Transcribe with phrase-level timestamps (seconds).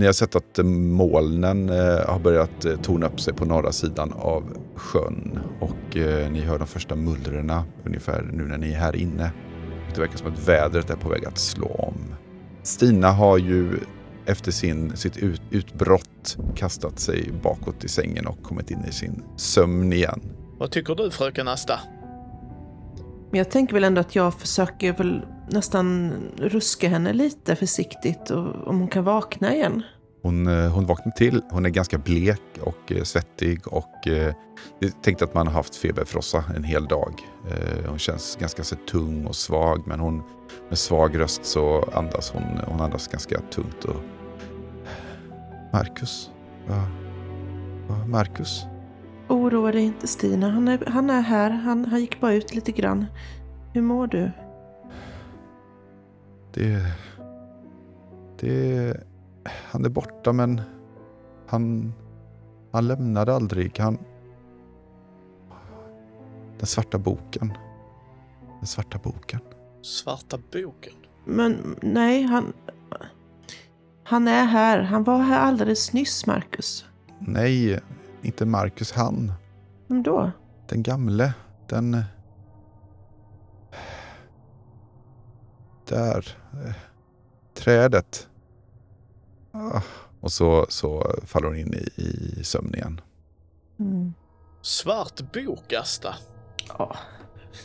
[0.00, 4.12] Ni har sett att molnen eh, har börjat eh, torna upp sig på norra sidan
[4.12, 8.96] av sjön och eh, ni hör de första mullrorna ungefär nu när ni är här
[8.96, 9.30] inne.
[9.94, 12.14] Det verkar som att vädret är på väg att slå om.
[12.62, 13.78] Stina har ju
[14.26, 19.22] efter sin, sitt ut, utbrott kastat sig bakåt i sängen och kommit in i sin
[19.36, 20.20] sömn igen.
[20.58, 21.80] Vad tycker du fröken Asta?
[23.30, 28.68] Men jag tänker väl ändå att jag försöker väl nästan ruska henne lite försiktigt och,
[28.68, 29.82] om hon kan vakna igen.
[30.22, 31.42] Hon, eh, hon vaknar till.
[31.50, 34.34] Hon är ganska blek och eh, svettig och eh,
[35.02, 37.14] tänkte att man har haft feberfrossa en hel dag.
[37.50, 40.22] Eh, hon känns ganska så tung och svag men hon
[40.68, 43.84] med svag röst så andas hon, hon andas ganska tungt.
[43.84, 44.00] Och...
[45.72, 46.30] Marcus?
[46.66, 46.82] Va?
[47.88, 48.06] Va?
[48.06, 48.64] Marcus?
[49.28, 51.50] Oroa dig inte Stina, han är, han är här.
[51.50, 53.06] Han, han gick bara ut lite grann.
[53.72, 54.30] Hur mår du?
[56.52, 56.92] Det...
[58.40, 58.96] Det...
[59.44, 60.60] Han är borta men
[61.46, 61.92] han...
[62.72, 63.78] Han lämnade aldrig.
[63.78, 63.98] Han...
[66.58, 67.52] Den svarta boken.
[68.58, 69.40] Den svarta boken.
[69.82, 70.92] Svarta boken?
[71.24, 72.52] Men nej, han...
[74.04, 74.80] Han är här.
[74.82, 76.84] Han var här alldeles nyss, Marcus.
[77.18, 77.80] Nej,
[78.22, 79.32] inte Marcus han.
[79.86, 80.30] Vem då?
[80.68, 81.32] Den gamle.
[81.68, 82.04] Den...
[85.90, 86.36] Där.
[86.52, 86.74] Eh,
[87.54, 88.28] Trädet.
[89.52, 89.80] Ah,
[90.20, 93.00] Och så, så faller hon in i, i sömn igen.
[93.80, 94.14] Mm.
[94.62, 96.14] Svart bok, Asta?
[96.68, 96.96] Ja,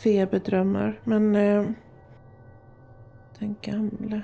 [0.02, 1.00] feberdrömmar.
[1.04, 1.36] Men...
[1.36, 1.64] Eh,
[3.38, 4.22] den gamle.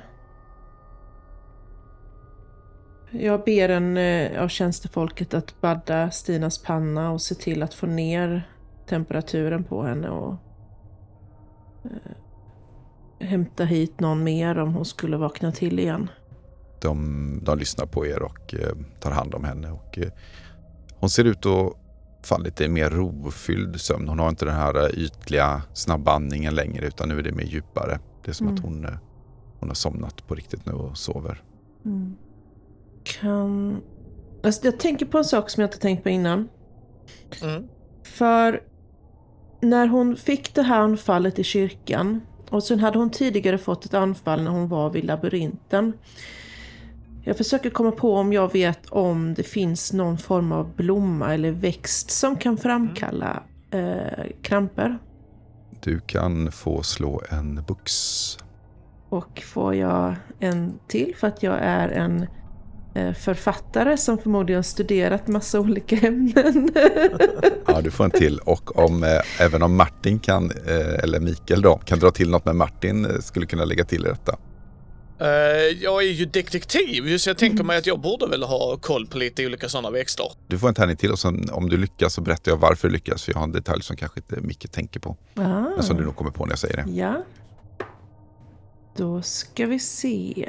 [3.11, 7.87] Jag ber en eh, av tjänstefolket att badda Stinas panna och se till att få
[7.87, 8.49] ner
[8.87, 10.35] temperaturen på henne och
[11.85, 12.13] eh,
[13.23, 16.11] hämta hit någon mer om hon skulle vakna till igen.
[16.81, 19.71] De, de lyssnar på er och eh, tar hand om henne.
[19.71, 20.09] Och, eh,
[20.95, 21.77] hon ser ut att
[22.23, 24.09] falla lite mer rofylld sömn.
[24.09, 27.45] Hon har inte den här eh, ytliga snabba andningen längre utan nu är det mer
[27.45, 27.99] djupare.
[28.25, 28.59] Det är som Mm.
[28.59, 28.99] att hon, eh,
[29.61, 31.43] hon har somnat på riktigt nu och sover.
[31.85, 32.17] Mm.
[33.05, 33.81] Kan...
[34.43, 36.49] Alltså, jag tänker på en sak som jag inte tänkt på innan.
[37.43, 37.69] Mm.
[38.03, 38.63] För
[39.61, 42.21] när hon fick det här anfallet i kyrkan
[42.53, 45.93] och sen hade hon tidigare fått ett anfall när hon var vid labyrinten.
[47.25, 51.51] Jag försöker komma på om jag vet om det finns någon form av blomma eller
[51.51, 54.99] växt som kan framkalla eh, kramper.
[55.81, 57.93] Du kan få slå en bux.
[59.09, 62.27] Och får jag en till för att jag är en
[63.19, 66.71] författare som förmodligen studerat massa olika ämnen.
[67.67, 68.39] Ja, du får en till.
[68.39, 72.45] Och om, eh, även om Martin kan, eh, eller Mikael då, kan dra till något
[72.45, 74.37] med Martin eh, skulle kunna lägga till i detta.
[75.21, 75.29] Eh,
[75.83, 79.19] jag är ju detektiv, så jag tänker mig att jag borde väl ha koll på
[79.19, 80.27] lite olika sådana växter.
[80.47, 82.95] Du får en tärning till och sen om du lyckas så berättar jag varför du
[82.95, 83.23] lyckas.
[83.25, 85.17] För jag har en detalj som kanske inte Micke tänker på.
[85.35, 85.43] ah.
[85.61, 86.91] Men som du nog kommer på när jag säger det.
[86.93, 87.23] Ja.
[88.97, 90.49] Då ska vi se.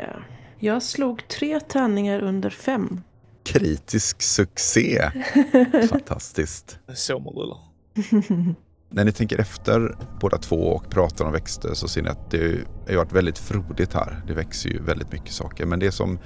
[0.63, 3.01] Jag slog tre tärningar under fem.
[3.45, 5.11] Kritisk succé.
[5.89, 6.79] Fantastiskt.
[6.93, 7.57] Så man rullar.
[8.89, 12.67] När ni tänker efter båda två och pratar om växter så ser ni att det
[12.87, 14.23] har varit väldigt frodigt här.
[14.27, 15.65] Det växer ju väldigt mycket saker.
[15.65, 16.19] Men det som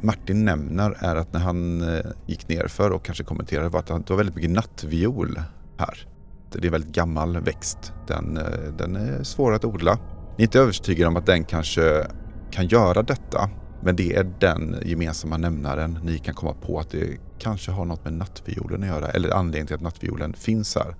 [0.00, 3.86] Martin nämner är att när han eh, gick ner för och kanske kommenterade var att
[3.86, 5.40] det var väldigt mycket nattviol
[5.78, 6.06] här.
[6.52, 7.92] Det är en väldigt gammal växt.
[8.06, 9.98] Den, eh, den är svår att odla.
[10.36, 12.06] Ni är inte övertygade om att den kanske
[12.50, 13.50] kan göra detta.
[13.82, 18.04] Men det är den gemensamma nämnaren ni kan komma på att det kanske har något
[18.04, 19.08] med nattviolen att göra.
[19.08, 20.96] Eller anledningen till att nattviolen finns här.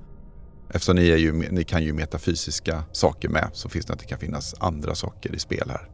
[0.71, 4.07] Eftersom ni, är ju, ni kan ju metafysiska saker med så finns det att det
[4.07, 5.89] kan finnas andra saker i spel här.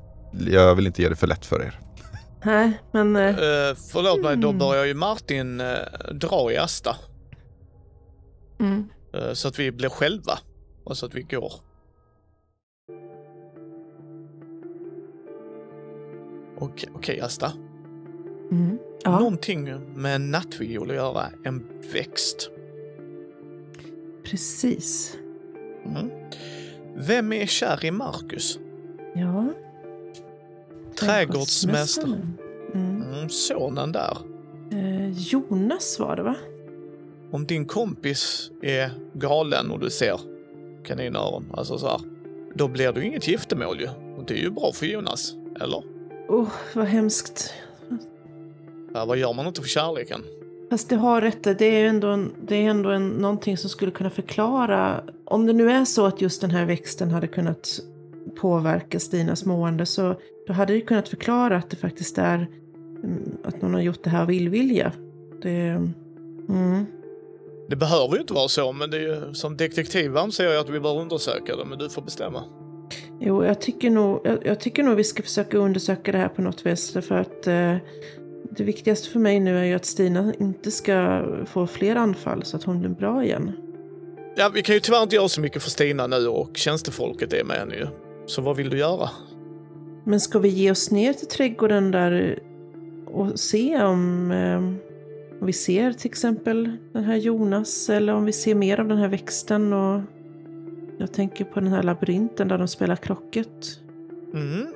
[0.53, 1.81] Jag vill inte göra det för lätt för er.
[2.45, 3.17] Nej, men...
[3.17, 3.33] Uh,
[3.93, 4.59] förlåt mig, då Mm.
[4.59, 5.77] börjar ju Martin eh,
[6.15, 6.97] dra i Asta.
[8.61, 8.89] Mm.
[9.15, 10.39] eh, så att vi blir själva.
[10.85, 11.53] Och så att vi går.
[16.59, 17.53] Okej, okej Asta.
[18.51, 18.79] Mm.
[19.05, 21.27] Ja, Någonting med nattviol att göra.
[21.45, 22.51] En växt.
[24.25, 25.17] precis.
[25.85, 26.11] Mm.
[26.97, 28.59] Vem är kär i Marcus?
[29.15, 29.53] Ja.
[30.99, 32.39] Trädgårdsmästaren.
[32.75, 33.03] Mm.
[33.03, 34.17] Mm, sonen där.
[34.73, 36.37] Eh, Jonas var det va?
[37.31, 40.21] Om din kompis är galen och du ser
[40.85, 42.01] kaninöron, alltså så här,
[42.55, 43.89] då blir det ju inget giftermål ju.
[44.17, 45.83] Och det är ju bra för Jonas, eller?
[46.29, 47.55] Oh, vad hemskt.
[48.95, 50.21] Ja, vad gör man inte för kärleken?
[50.71, 53.91] Fast det har rätt, det är ändå, en, det är ändå en, någonting som skulle
[53.91, 55.05] kunna förklara.
[55.25, 57.81] Om det nu är så att just den här växten hade kunnat
[58.41, 60.15] påverka Stinas mående så
[60.47, 62.49] då hade det kunnat förklara att det faktiskt är
[63.05, 64.93] mm, att någon har gjort det här av illvilja.
[65.43, 65.67] Det...
[66.49, 66.87] Mm.
[67.69, 70.69] Det behöver ju inte vara så, men det är ju, som detektiv anser jag att
[70.69, 72.45] vi bör undersöka det, men du får bestämma.
[73.21, 76.43] Jo, jag tycker, nog, jag, jag tycker nog vi ska försöka undersöka det här på
[76.43, 76.93] något vis.
[76.93, 77.77] För att eh,
[78.51, 82.57] det viktigaste för mig nu är ju att Stina inte ska få fler anfall så
[82.57, 83.53] att hon blir bra igen.
[84.37, 87.45] Ja, vi kan ju tyvärr inte göra så mycket för Stina nu och tjänstefolket är
[87.45, 87.87] med ju.
[88.27, 89.11] Så vad vill du göra?
[90.05, 92.39] Men ska vi ge oss ner till trädgården där
[93.07, 94.57] och se om, eh,
[95.41, 98.99] om vi ser till exempel den här Jonas eller om vi ser mer av den
[98.99, 100.01] här växten och
[100.99, 103.81] jag tänker på den här labyrinten där de spelar krocket.
[104.35, 104.67] Mm.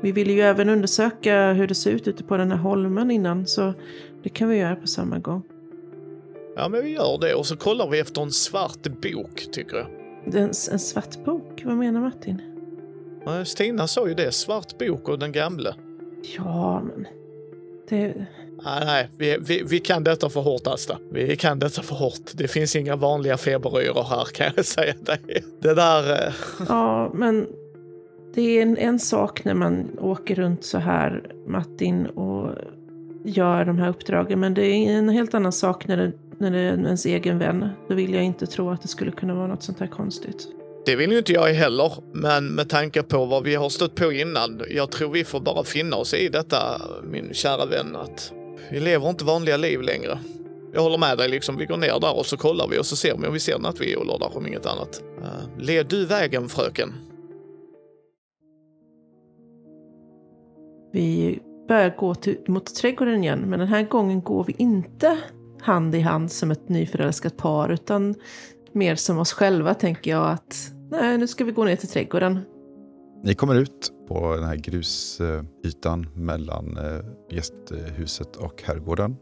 [0.00, 3.46] Vi ville ju även undersöka hur det ser ut ute på den här holmen innan
[3.46, 3.74] så
[4.22, 5.42] det kan vi göra på samma gång.
[6.56, 9.86] Ja, men vi gör det och så kollar vi efter en svart bok, tycker jag.
[10.34, 11.62] En, en svart bok?
[11.64, 12.42] Vad menar Martin?
[13.44, 15.74] Stina sa ju det, svart bok och den gamle.
[16.36, 17.06] Ja, men...
[17.88, 18.14] Det...
[18.64, 20.98] Nej, nej vi, vi, vi kan detta för hårt, Asta.
[21.12, 22.30] Vi kan detta för hårt.
[22.34, 25.44] Det finns inga vanliga feberyror här, kan jag säga dig.
[25.60, 26.12] Det där...
[26.12, 26.32] eh,
[26.68, 27.46] Ja, men
[28.34, 32.50] det är en, en sak när man åker runt så här, Martin, och
[33.24, 34.40] gör de här uppdragen.
[34.40, 37.68] Men det är en helt annan sak när det, när det är ens egen vän.
[37.88, 40.48] Då vill jag inte tro att det skulle kunna vara något sånt här konstigt.
[40.86, 44.12] Det vill ju inte jag heller, men med tanke på vad vi har stött på
[44.12, 48.32] innan, jag tror vi får bara finna oss i detta, min kära vän, att
[48.70, 50.18] vi lever inte vanliga liv längre.
[50.74, 51.56] Jag håller med dig, liksom.
[51.56, 53.58] vi går ner där och så kollar vi och så ser vi om vi ser
[53.58, 55.02] nattvioler där, om inget annat.
[55.18, 56.92] Eh, uh, led du vägen, fröken?
[60.92, 61.38] Vi
[61.68, 65.18] börjar gå till, mot trädgården igen, men den här gången går vi inte
[65.60, 68.14] hand i hand som ett nyförälskat par, utan
[68.74, 72.40] mer som oss själva tänker jag att nej, nu ska vi gå ner till trädgården.
[73.24, 79.16] Ni kommer ut på den här grusytan mellan eh, gästhuset och herrgården.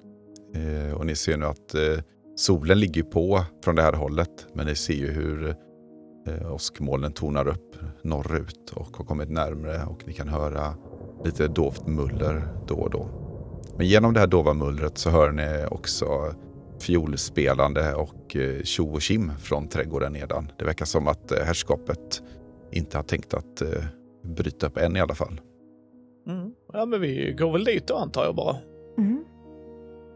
[0.54, 2.02] Eh, och ni ser nu att eh,
[2.36, 4.46] solen ligger på från det här hållet.
[4.54, 5.56] Men ni ser ju hur
[6.52, 10.74] åskmolnen tonar upp norrut och har kommit närmre och ni kan höra
[11.24, 13.08] lite dovt muller då och då.
[13.76, 16.34] Men genom det här dova mullret så hör ni också
[16.80, 20.52] fiolspelande och eh, tjo och kim från trädgården nedan.
[20.58, 22.22] Det verkar som att eh, herrskapet
[22.72, 23.84] inte har tänkt att eh,
[24.24, 25.40] bryta upp än i alla fall.
[26.28, 26.52] Mm.
[26.72, 28.56] Ja, men vi går väl dit då, antar jag bara.
[28.98, 29.24] Mm.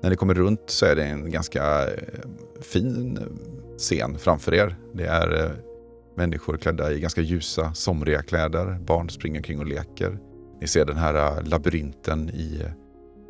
[0.02, 1.86] När ni kommer runt så är det en ganska
[2.60, 3.18] fin
[3.78, 4.76] scen framför er.
[4.92, 5.56] Det är
[6.16, 8.78] människor klädda i ganska ljusa, somriga kläder.
[8.80, 10.18] Barn springer omkring och leker.
[10.60, 12.62] Ni ser den här labyrinten i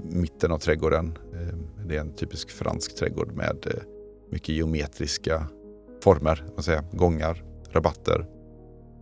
[0.02, 1.18] mitten av trädgården.
[1.34, 3.82] Ehm, det är en typisk fransk trädgård med eh,
[4.30, 5.46] mycket geometriska
[6.02, 8.26] former, man säger, gångar, rabatter.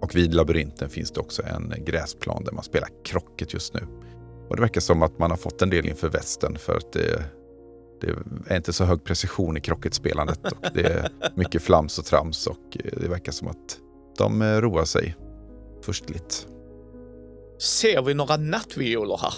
[0.01, 3.81] Och vid labyrinten finns det också en gräsplan där man spelar krocket just nu.
[4.49, 7.25] Och det verkar som att man har fått en del inför västen för att det,
[8.01, 8.15] det
[8.47, 12.77] är inte så hög precision i krocketspelandet och det är mycket flams och trams och
[12.85, 13.79] eh, det verkar som att
[14.19, 15.17] de eh, roar sig
[15.85, 16.47] förstligt.
[17.59, 19.35] Ser vi några nattvioler här?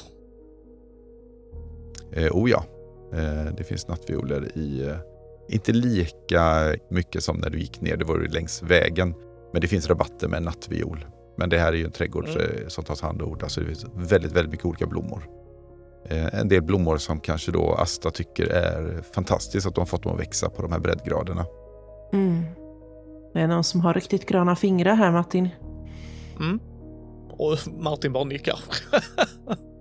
[2.16, 2.64] Eh, oh ja,
[3.12, 4.96] eh, det finns nattvioler i, eh,
[5.48, 9.14] inte lika mycket som när du gick ner, det var ju längs vägen.
[9.52, 11.04] Men det finns rabatter med nattviol.
[11.38, 12.40] Men det här är ju en trädgård Mm.
[12.40, 15.28] eh, som tas hand om odlas, så det finns väldigt, väldigt mycket olika blommor.
[16.08, 20.02] Eh, en del blommor som kanske då Asta tycker är fantastiskt att de har fått
[20.02, 21.46] dem att växa på de här breddgraderna.
[22.12, 22.42] Mm.
[23.34, 25.48] Det är någon som har riktigt gröna fingrar här, Martin.
[26.40, 26.60] Mm.
[27.30, 28.58] Och Martin bara nickar.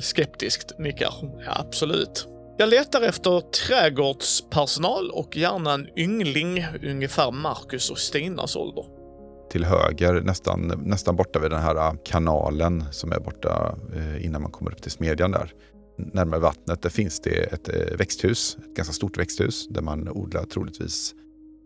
[0.00, 1.14] Skeptiskt nickar.
[1.46, 2.28] Ja, absolut.
[2.58, 8.84] Jag letar efter trädgårdspersonal och gärna en yngling, ungefär Marcus och Stinas ålder.
[9.50, 14.42] Till höger, nästan, nästan borta vid den här äh, kanalen som är borta äh, innan
[14.42, 15.52] man kommer upp till smedjan där.
[15.98, 20.44] Närmare vattnet, där finns det ett äh, växthus, ett ganska stort växthus där man odlar
[20.44, 21.14] troligtvis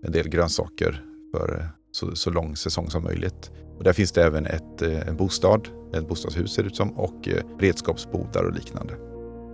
[0.07, 3.51] en del grönsaker för så, så lång säsong som möjligt.
[3.79, 6.91] Och där finns det även ett, eh, en bostad, ett bostadshus ser det ut som,
[6.99, 8.95] och eh, redskapsbodar och liknande.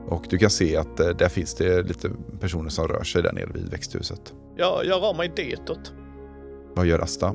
[0.08, 2.10] Och du kan se att eh, där finns det lite
[2.40, 4.34] personer som rör sig där nere vid växthuset.
[4.56, 5.92] Jag, jag rör mig ditåt.
[6.74, 7.34] Vad gör Asta?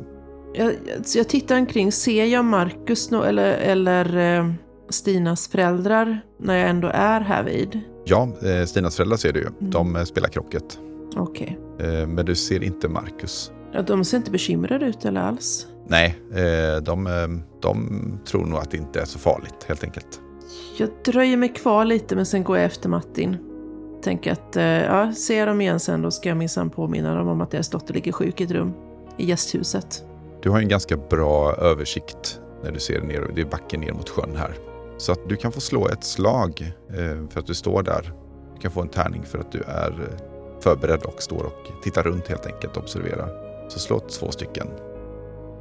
[0.54, 0.74] Jag,
[1.16, 4.54] jag- tittar omkring, ser jag Marcus nå- eller, eller
[4.90, 7.80] Stinas föräldrar när jag ändå är här vid?
[8.06, 8.30] Ja,
[8.68, 9.48] Stinas föräldrar ser du ju.
[9.60, 10.80] De eh, spelar krocket.
[11.16, 11.60] Okej.
[11.80, 13.52] Eh, Men du ser inte Marcus.
[13.74, 15.68] Ja, de ser inte bekymrade ut eller alls.
[15.88, 17.28] Nej, eh, de, eh,
[17.62, 17.90] de
[18.26, 20.22] tror nog att det inte är så farligt helt enkelt.
[20.78, 23.38] Jag dröjer mig kvar lite men sen går jag efter Martin.
[24.04, 27.28] Tänker att, eh, ja, ser jag dem igen sen då ska jag minsann påminna dem
[27.28, 28.74] om att deras dotter ligger sjuk i ett rum
[29.18, 30.06] i gästhuset.
[30.42, 33.32] Du har en ganska bra översikt när du ser ner.
[33.36, 34.54] Det är backen ner mot sjön här.
[34.98, 36.74] Så att du kan få slå ett slag
[37.30, 38.14] för att du står där.
[38.56, 40.18] Du kan få en tärning för att du är
[40.60, 43.30] förberedd och står och tittar runt helt enkelt och observerar.
[43.70, 44.68] Så slå två stycken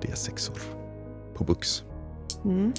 [0.04, 0.61] D6or
[1.34, 1.82] på bux.
[2.44, 2.73] Mm.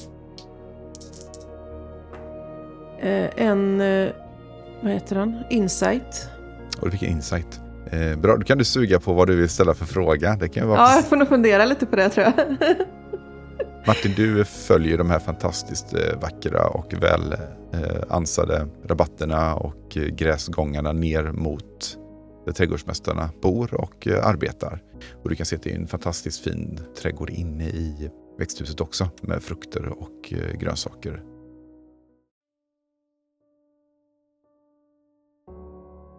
[3.00, 4.10] Eh, en, eh,
[4.82, 5.44] vad heter den?
[5.50, 6.30] Insight.
[6.80, 7.60] Och du fick en insight.
[7.92, 10.36] Eh, bra, då kan du suga på vad du vill ställa för fråga.
[10.40, 12.56] Det kan ju vara Ja, jag får nog fundera lite på det tror jag.
[13.88, 17.34] Martin, du följer de här fantastiskt eh, vackra och väl
[17.74, 21.98] eh, ansade rabatterna och eh, gräsgångarna ner mot
[22.46, 24.84] där trädgårdsmästarna bor och eh, arbetar.
[25.24, 29.10] Och du kan se att det är en fantastiskt fin trädgård inne i växthuset också
[29.22, 31.24] med frukter och eh, grönsaker.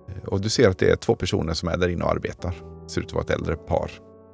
[0.09, 2.54] Eh, Och du ser att det är två personer som är där inne och arbetar.
[2.88, 3.90] Ser ut att vara ett äldre par.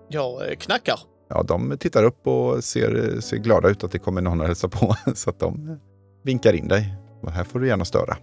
[0.08, 0.98] Jag knackar.
[1.28, 4.68] Ja, de tittar upp och ser, ser glada ut att det kommer någon och hälsar
[4.68, 4.94] på.
[5.14, 5.78] Så att de
[6.22, 6.94] vinkar in dig.
[7.22, 8.16] Och här får du gärna störa.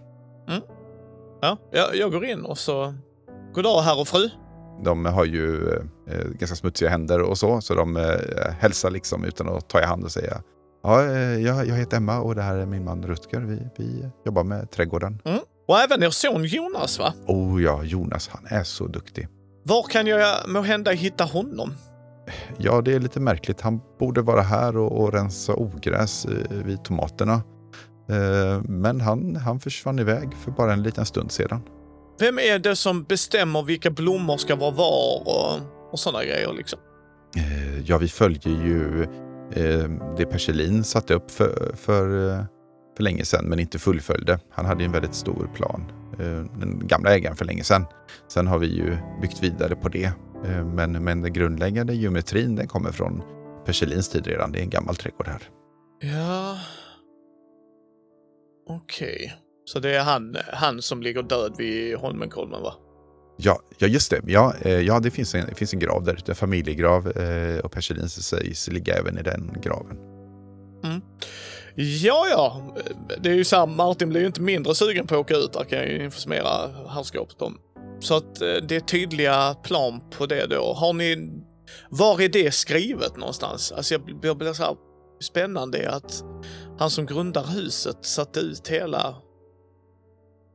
[1.42, 2.94] Ja, jag, jag går in och så...
[3.54, 4.30] God dag herr och fru.
[4.84, 5.68] De har ju
[6.08, 9.84] eh, ganska smutsiga händer och så, så de eh, hälsar liksom utan att ta i
[9.84, 10.42] hand och säga
[10.82, 13.40] Ja, eh, jag, jag heter Emma och det här är min man Rutger.
[13.40, 15.22] Vi, vi jobbar med trädgården.
[15.24, 15.40] Mm.
[15.68, 17.12] Och även er son Jonas va?
[17.26, 19.28] Oh ja, Jonas, han är så duktig.
[19.64, 21.74] Var kan jag må hända hitta honom?
[22.58, 23.60] Ja, det är lite märkligt.
[23.60, 27.34] Han borde vara här och, och rensa ogräs eh, vid tomaterna.
[28.10, 31.62] Eh, men han, han försvann iväg för bara en liten stund sedan.
[32.20, 35.60] Vem är det som bestämmer vilka blommor ska vara var och,
[35.92, 36.78] och sådana grejer liksom?
[37.36, 39.02] Eh, Ja, vi följer ju
[39.52, 42.44] eh, det Perselin satte upp för, för, eh,
[42.96, 44.40] för länge sedan, men inte fullföljde.
[44.50, 45.92] Han hade en väldigt stor plan,
[46.60, 47.84] den gamla ägaren för länge sedan.
[48.28, 50.12] Sen har vi ju byggt vidare på det.
[50.64, 53.22] Men, men den grundläggande geometrin den kommer från
[53.66, 54.52] Perselins tid redan.
[54.52, 55.42] Det är en gammal trädgård här.
[56.00, 56.58] Ja...
[58.68, 59.34] Okej.
[59.72, 62.74] Så det är han, han som ligger död vid Holmenkollen va?
[63.36, 64.20] Ja, ja just det.
[64.26, 67.08] Ja, eh, ja det, finns en, det finns en grav där ute, en familjegrav.
[67.08, 69.96] eh, Och Perselin sägs ligga även i den graven.
[71.74, 72.74] Ja, ja.
[73.20, 75.52] Det är ju så här, Martin blir ju inte mindre sugen på att åka ut
[75.52, 77.58] där kan jag ju informera herrskapet om.
[78.00, 80.72] Så att eh, det är tydliga plan på det då.
[80.72, 81.32] Har ni...
[81.90, 83.72] Var är det skrivet någonstans?
[83.72, 84.76] Alltså jag, jag blir så här
[85.20, 86.24] spännande att
[86.78, 89.14] han som grundar huset satte ut hela...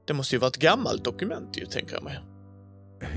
[0.07, 2.19] Det måste ju vara ett gammalt dokument ju, tänker jag mig.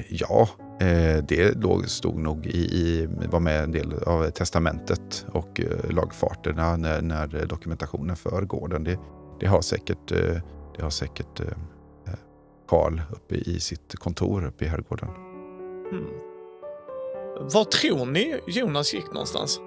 [0.09, 0.49] Ja,
[0.81, 1.55] eh, det
[1.87, 7.47] stod nog i, i, var med en del av testamentet och eh, lagfarterna när, när
[7.47, 8.85] dokumentationen för gården.
[8.85, 8.99] Det,
[9.41, 10.41] det har säkert, eh,
[10.77, 11.41] det har säkert
[12.69, 15.09] Karl uppe i sitt kontor uppe i herrgården.
[15.91, 16.07] Hmm.
[17.41, 19.61] Var tror ni Jonas gick någonstans?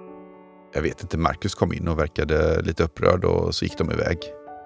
[0.74, 4.18] Jag vet inte, Marcus kom in och verkade lite upprörd och så gick de iväg.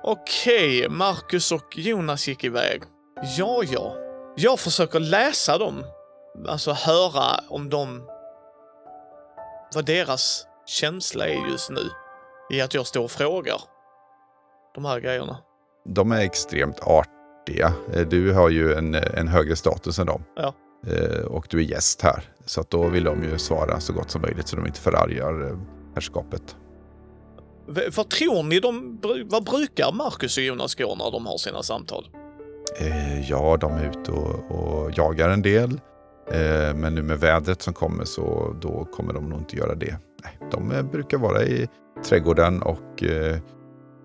[0.09, 2.83] Okej, Marcus och Jonas gick iväg.
[3.39, 3.95] Ja, ja.
[4.37, 5.85] Jag försöker läsa dem.
[6.49, 8.03] Alltså höra om de...
[9.75, 11.81] Vad deras känsla är just nu.
[12.51, 13.61] I att jag står och frågar.
[14.75, 15.39] De här grejerna.
[15.85, 17.73] De är extremt artiga.
[17.93, 20.25] Eh, Du har ju en, en högre status än dem.
[20.37, 20.55] Ja.
[20.87, 22.25] Eh, Och du är gäst här.
[22.47, 25.47] Så att då vill de ju svara så gott som möjligt så de inte förargar
[25.51, 25.57] eh,
[25.95, 26.57] herrskapet.
[27.67, 29.01] Vad tror ni de...
[29.25, 32.09] Vad brukar Marcus och Jonas gå när de har sina samtal?
[32.81, 35.81] Eh, ja, de är ute och, och jagar en del.
[36.31, 39.99] Eh, men nu med vädret som kommer så då kommer de nog inte göra det.
[40.25, 41.69] Nej, de eh, brukar vara i
[42.05, 43.39] trädgården och eh,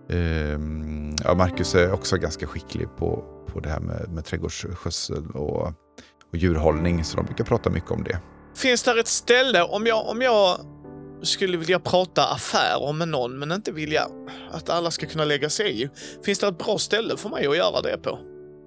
[0.10, 5.68] ehm, ja, Marcus är också ganska skicklig på, på det här med, med trädgårdsskötsel och,
[6.32, 7.04] och djurhållning.
[7.04, 8.20] Så de brukar prata mycket om det.
[8.56, 10.58] Finns där ett ställe, om jag, om jag
[11.22, 14.08] skulle vilja prata affärer med någon men inte vilja
[14.52, 15.90] att alla ska kunna lägga sig i.
[16.26, 18.20] Finns det ett bra ställe för mig att göra det på?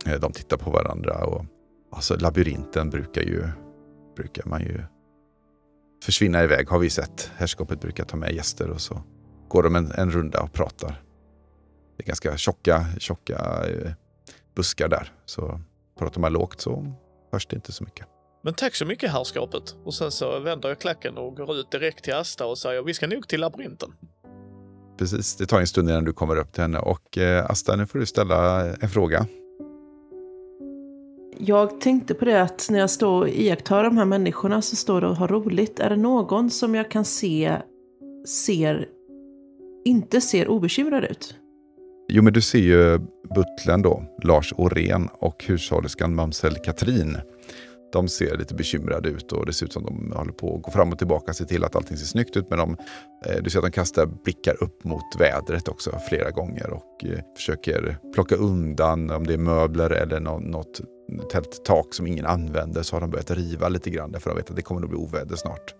[0.06, 1.44] Eh, de tittar på varandra och
[1.92, 3.48] alltså labyrinten brukar ju
[4.16, 4.82] brukar man ju
[6.04, 7.30] försvinna iväg har vi sett.
[7.36, 9.02] Herrskapet brukar ta med gäster och så
[9.48, 11.02] går de en, en runda och pratar.
[11.96, 13.92] Det är ganska tjocka, tjocka eh,
[14.56, 15.12] buskar där.
[15.24, 15.60] Så
[15.98, 16.92] pratar man lågt så
[17.32, 18.06] hörs det inte så mycket.
[18.44, 19.76] Men tack så mycket herrskapet.
[19.84, 22.94] Och sen så vänder jag klacken och går ut direkt till Asta och säger vi
[22.94, 23.88] ska nog till labyrinten.
[24.98, 26.78] Precis, det tar en stund innan du kommer upp till henne.
[26.78, 29.26] Och eh, Asta, nu får du ställa en fråga.
[31.38, 35.00] Jag tänkte på det att när jag står och iakttar de här människorna så står
[35.00, 35.80] det och har roligt.
[35.80, 37.56] Är det någon som jag kan se
[38.46, 38.88] ser,
[39.84, 41.36] inte ser obekymrad ut?
[42.08, 42.98] Jo, men du ser ju
[43.34, 47.16] butlern då, Lars Orén och hushållerskan mamsell Katrin
[47.94, 50.70] de ser lite bekymrade ut och det ser ut som de håller på att gå
[50.70, 52.50] fram och tillbaka och se till att allting ser snyggt ut.
[52.50, 52.76] Men de,
[53.26, 57.18] eh, du ser att de kastar blickar upp mot vädret också flera gånger och eh,
[57.36, 60.80] försöker plocka undan om det är möbler eller något
[61.32, 64.56] tälttak som ingen använder så har de börjat riva lite grann därför de vet att
[64.56, 65.74] det kommer att bli oväder snart.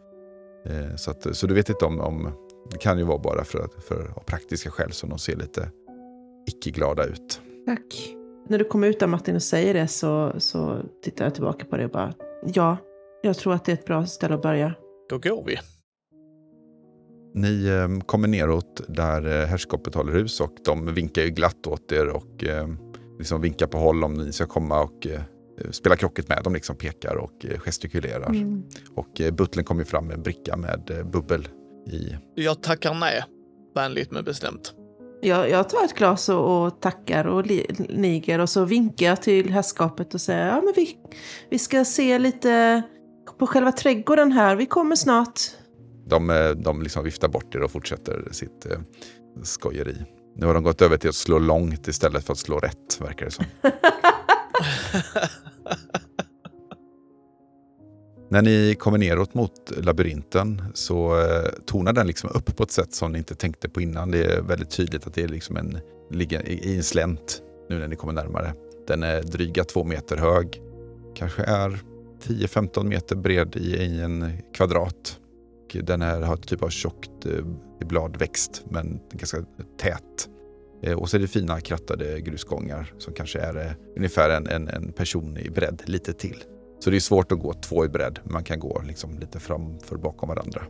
[0.67, 2.31] Eh, så, att, så du vet inte om, om
[2.71, 5.71] det kan ju vara bara för, för av praktiska skäl som de ser lite
[6.47, 7.41] icke-glada ut.
[7.67, 8.15] Tack.
[8.49, 11.77] När du kommer ut där Martin och säger det så, så tittar jag tillbaka på
[11.77, 12.15] det och bara
[12.55, 12.77] ja,
[13.23, 14.75] jag tror att det är ett bra ställe att börja.
[15.09, 15.59] Då går vi.
[17.35, 21.93] Ni eh, kommer neråt där eh, herrskapet håller hus och de vinkar ju glatt åt
[21.93, 22.69] er och eh,
[23.19, 25.21] liksom vinkar på håll om ni ska komma och eh,
[25.71, 26.41] spela krocket med.
[26.45, 28.29] De liksom pekar och eh, gestikulerar.
[28.31, 28.63] Mm.
[28.95, 31.49] Och eh, butlern kommer fram med en bricka med eh, bubbel
[31.87, 32.17] i.
[32.35, 33.25] Jag tackar nej,
[33.75, 34.75] vänligt men bestämt.
[35.25, 37.47] Jag, jag tar ett glas och, och tackar och
[37.89, 40.97] niger och så vinkar jag till herrskapet och säger ja men vi,
[41.51, 42.83] vi ska se lite
[43.39, 45.41] på själva trädgården här, vi kommer snart.
[46.07, 48.79] De, eh, de liksom viftar bort er och fortsätter sitt eh,
[49.43, 49.97] skojeri.
[50.37, 53.25] Nu har de gått över till att slå långt istället för att slå rätt, verkar
[53.25, 53.45] det som.
[58.35, 62.95] När ni kommer neråt mot labyrinten så eh, tonar den liksom upp på ett sätt
[62.95, 64.11] som ni inte tänkte på innan.
[64.11, 65.79] Det är väldigt tydligt att det är liksom en,
[66.11, 68.55] ligger i en slänt nu när ni kommer närmare.
[68.87, 70.63] Den är dryga två meter hög.
[71.17, 71.79] Kanske är
[72.25, 75.19] 10-15 meter bred i, i en kvadrat.
[75.73, 79.45] Den här har ett typ av tjockt eh, bladväxt men ganska
[79.81, 80.29] tät.
[80.83, 84.69] Eh, och så är det fina krattade grusgångar som kanske är eh, ungefär en, en,
[84.69, 86.45] en person i bredd, lite till.
[86.85, 89.41] Så det är svårt att gå två i bredd, men man kan gå liksom lite
[89.41, 90.63] framför bakom varandra.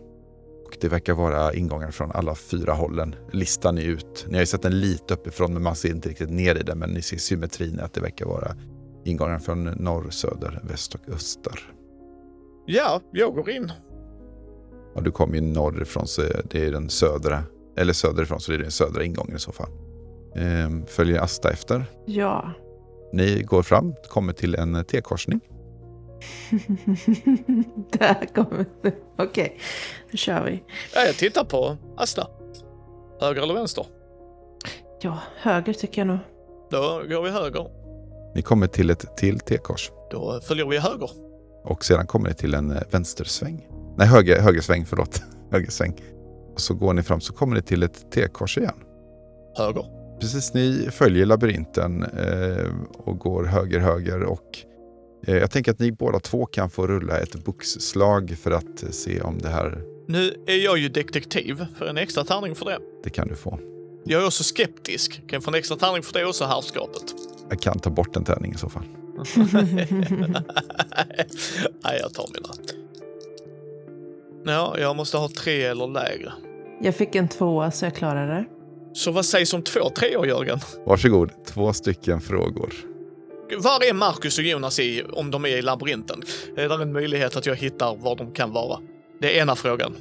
[0.66, 3.14] Och det verkar vara ingångar från alla fyra hållen.
[3.32, 4.26] Listan är ut.
[4.28, 6.78] Ni har ju sett den lite uppifrån, men man ser inte riktigt ner i den.
[6.78, 8.56] Men ni ser symmetrin att det verkar vara
[9.04, 11.72] ingångar från norr, söder, väst och öster.
[12.66, 13.72] Ja, jag går in.
[14.94, 17.42] Ja, du kommer ju norrifrån, så det är den södra.
[17.76, 19.70] Eller söderifrån, så det är den södra ingången i så fall.
[20.36, 21.84] Ehm, följer Asta efter?
[22.06, 22.50] Ja.
[23.12, 25.40] Ni går fram, kommer till en T-korsning.
[27.98, 28.94] Där kommer det.
[29.18, 29.50] Okej, okay.
[30.10, 30.62] nu kör vi.
[30.94, 32.26] Ja, jag tittar på Asta.
[33.20, 33.86] Höger eller vänster?
[35.00, 36.18] Ja, höger tycker jag nog.
[36.70, 37.66] Då går vi höger.
[38.34, 39.90] Ni kommer till ett till T-kors.
[40.10, 41.10] Då följer vi höger.
[41.64, 43.68] Och sedan kommer ni till en eh, vänstersväng.
[43.96, 45.22] Nej, höger, högersväng, förlåt.
[45.50, 45.94] högersväng.
[46.54, 48.74] Och så går ni fram så kommer ni till ett T-kors igen.
[49.58, 49.84] Höger.
[50.20, 54.58] Precis, ni följer labyrinten eh, och går höger, höger och
[55.26, 59.38] jag tänker att ni båda två kan få rulla ett boxslag för att se om
[59.38, 59.82] det här...
[60.08, 62.78] Nu är jag ju detektiv, för en extra tärning för det.
[63.04, 63.58] Det kan du få.
[64.04, 65.12] Jag är också skeptisk.
[65.12, 67.02] Kan jag få en extra tärning för det också, herrskapet?
[67.50, 68.82] Jag kan ta bort en tärning i så fall.
[71.84, 72.54] Nej, jag tar mina.
[74.46, 76.32] Ja, jag måste ha tre eller lägre.
[76.80, 78.44] Jag fick en tvåa så jag klarade det.
[78.94, 80.58] Så vad sägs om två treor, Jörgen?
[80.86, 82.74] Varsågod, två stycken frågor.
[83.58, 86.22] Var är Marcus och Jonas i, om de är i labyrinten?
[86.56, 88.80] Är det en möjlighet att jag hittar var de kan vara?
[89.20, 89.96] Det är ena frågan.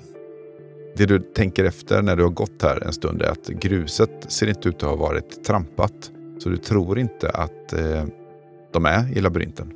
[0.96, 4.48] Det du tänker efter när du har gått här en stund är att gruset ser
[4.48, 6.12] inte ut att ha varit trampat.
[6.40, 8.04] Så du tror inte att eh,
[8.74, 9.74] de är i labyrinten.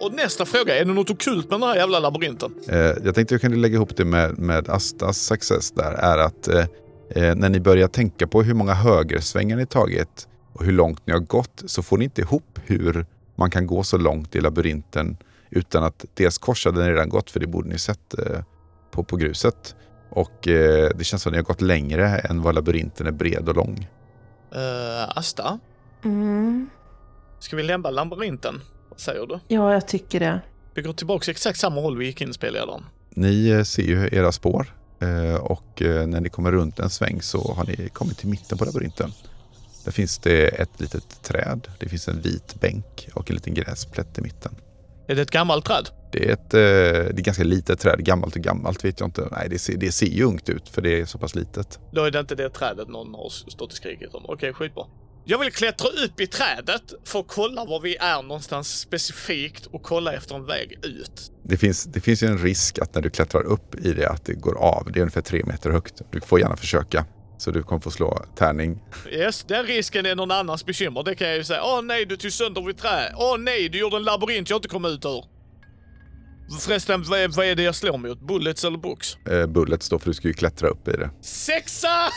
[0.00, 2.54] Och nästa fråga, är det något okult med den här jävla labyrinten?
[2.68, 6.18] Eh, jag tänkte att jag kunde lägga ihop det med, med Astas success där, är
[6.18, 6.64] att eh,
[7.10, 11.12] eh, när ni börjar tänka på hur många högersvängar ni tagit och hur långt ni
[11.12, 15.16] har gått så får ni inte ihop hur man kan gå så långt i labyrinten
[15.50, 18.42] utan att dels korsade ni redan gått, för det borde ni sett eh,
[18.90, 19.74] på, på gruset.
[20.10, 23.48] Och eh, det känns som att ni har gått längre än vad labyrinten är bred
[23.48, 23.88] och lång.
[24.54, 25.58] Uh, Asta?
[26.04, 26.70] Mm.
[27.38, 28.60] Ska vi lämna labyrinten?
[28.88, 29.38] Vad säger du?
[29.48, 30.40] Ja, jag tycker det.
[30.74, 32.84] Vi går tillbaka exakt samma håll vi gick in, spelledaren.
[33.10, 37.54] Ni eh, ser ju era spår eh, och när ni kommer runt en sväng så
[37.54, 39.12] har ni kommit till mitten på labyrinten.
[39.84, 41.68] Där finns det ett litet träd.
[41.78, 44.54] Det finns en vit bänk och en liten gräsplätt i mitten.
[45.08, 45.88] Är det ett gammalt träd?
[46.12, 46.60] Det är ett, eh,
[47.14, 48.04] det är ganska litet träd.
[48.04, 49.28] Gammalt och gammalt vet jag inte.
[49.30, 51.78] Nej, det ser, det ser ju ungt ut för det är så pass litet.
[51.92, 54.24] Då är det inte det trädet någon har stått och skrikit om.
[54.28, 54.84] Okej, skitbra.
[55.24, 59.82] Jag vill klättra upp i trädet för att kolla var vi är någonstans specifikt och
[59.82, 61.32] kolla efter en väg ut.
[61.42, 64.24] Det finns, det finns ju en risk att när du klättrar upp i det att
[64.24, 64.92] det går av.
[64.92, 66.02] Det är ungefär tre meter högt.
[66.10, 67.06] Du får gärna försöka.
[67.40, 68.82] Så du kommer få slå tärning.
[69.10, 71.02] Yes, den risken är någon annans bekymmer.
[71.02, 71.60] Det kan jag ju säga.
[71.64, 73.12] Åh nej, du tog sönder mitt trä.
[73.16, 75.24] Åh nej, du gjorde en labyrint jag inte kom ut ur.
[76.60, 78.20] Förresten, vad är, vad är det jag slår mot?
[78.20, 79.16] Bullets eller books?
[79.16, 81.10] Eh, bullets då, för du ska ju klättra upp i det.
[81.22, 81.88] Sexa!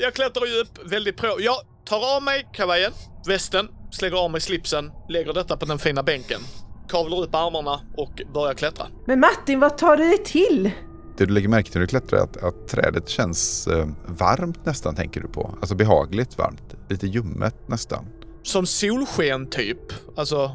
[0.00, 1.40] jag klättrar ju upp väldigt pro.
[1.40, 2.92] Jag tar av mig kavajen,
[3.26, 6.40] västen, slänger av mig slipsen, lägger detta på den fina bänken,
[6.88, 8.86] kavlar upp armarna och börjar klättra.
[9.06, 10.70] Men Martin, vad tar du dig till?
[11.18, 14.66] Det du lägger märke till när du klättrar är att, att trädet känns eh, varmt
[14.66, 15.54] nästan tänker du på.
[15.60, 16.74] Alltså behagligt varmt.
[16.88, 18.06] Lite ljummet nästan.
[18.42, 19.78] Som solsken typ.
[20.16, 20.50] Alltså,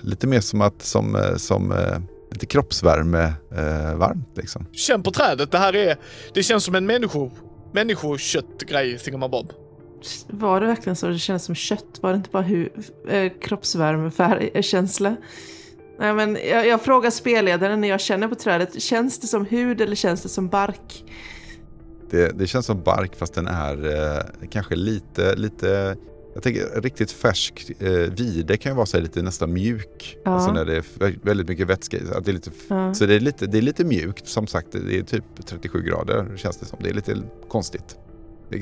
[0.00, 1.98] Lite mer som att som, eh, som eh,
[2.30, 4.66] lite kroppsvärme eh, varmt liksom.
[4.72, 5.50] känn på trädet.
[5.50, 5.96] Det här är...
[6.34, 7.30] Det känns som en människo...
[7.72, 9.46] Människoköttgrej, Thingamabob.
[9.46, 9.56] Bob.
[10.40, 11.06] Var det verkligen så?
[11.06, 11.98] Det kändes som kött?
[12.00, 15.16] Var det inte bara hu- eh, kroppsvärmekänsla?
[15.98, 18.82] Nej, men jag, jag frågar spelledaren när jag känner på trädet.
[18.82, 21.04] Känns det som hud eller känns det som bark?
[22.10, 25.96] Det, det känns som bark fast den är eh, kanske lite, lite
[26.34, 30.16] jag tänker riktigt färsk eh, vide kan ju vara så lite nästan mjuk.
[30.24, 30.30] Ja.
[30.30, 32.94] Alltså när det är vä- väldigt mycket vätska att Det är lite, Ja.
[32.94, 34.68] Så det är, lite, det är lite mjukt som sagt.
[34.72, 36.78] Det är typ 37 grader känns det som.
[36.82, 37.16] Det är lite
[37.48, 37.96] konstigt.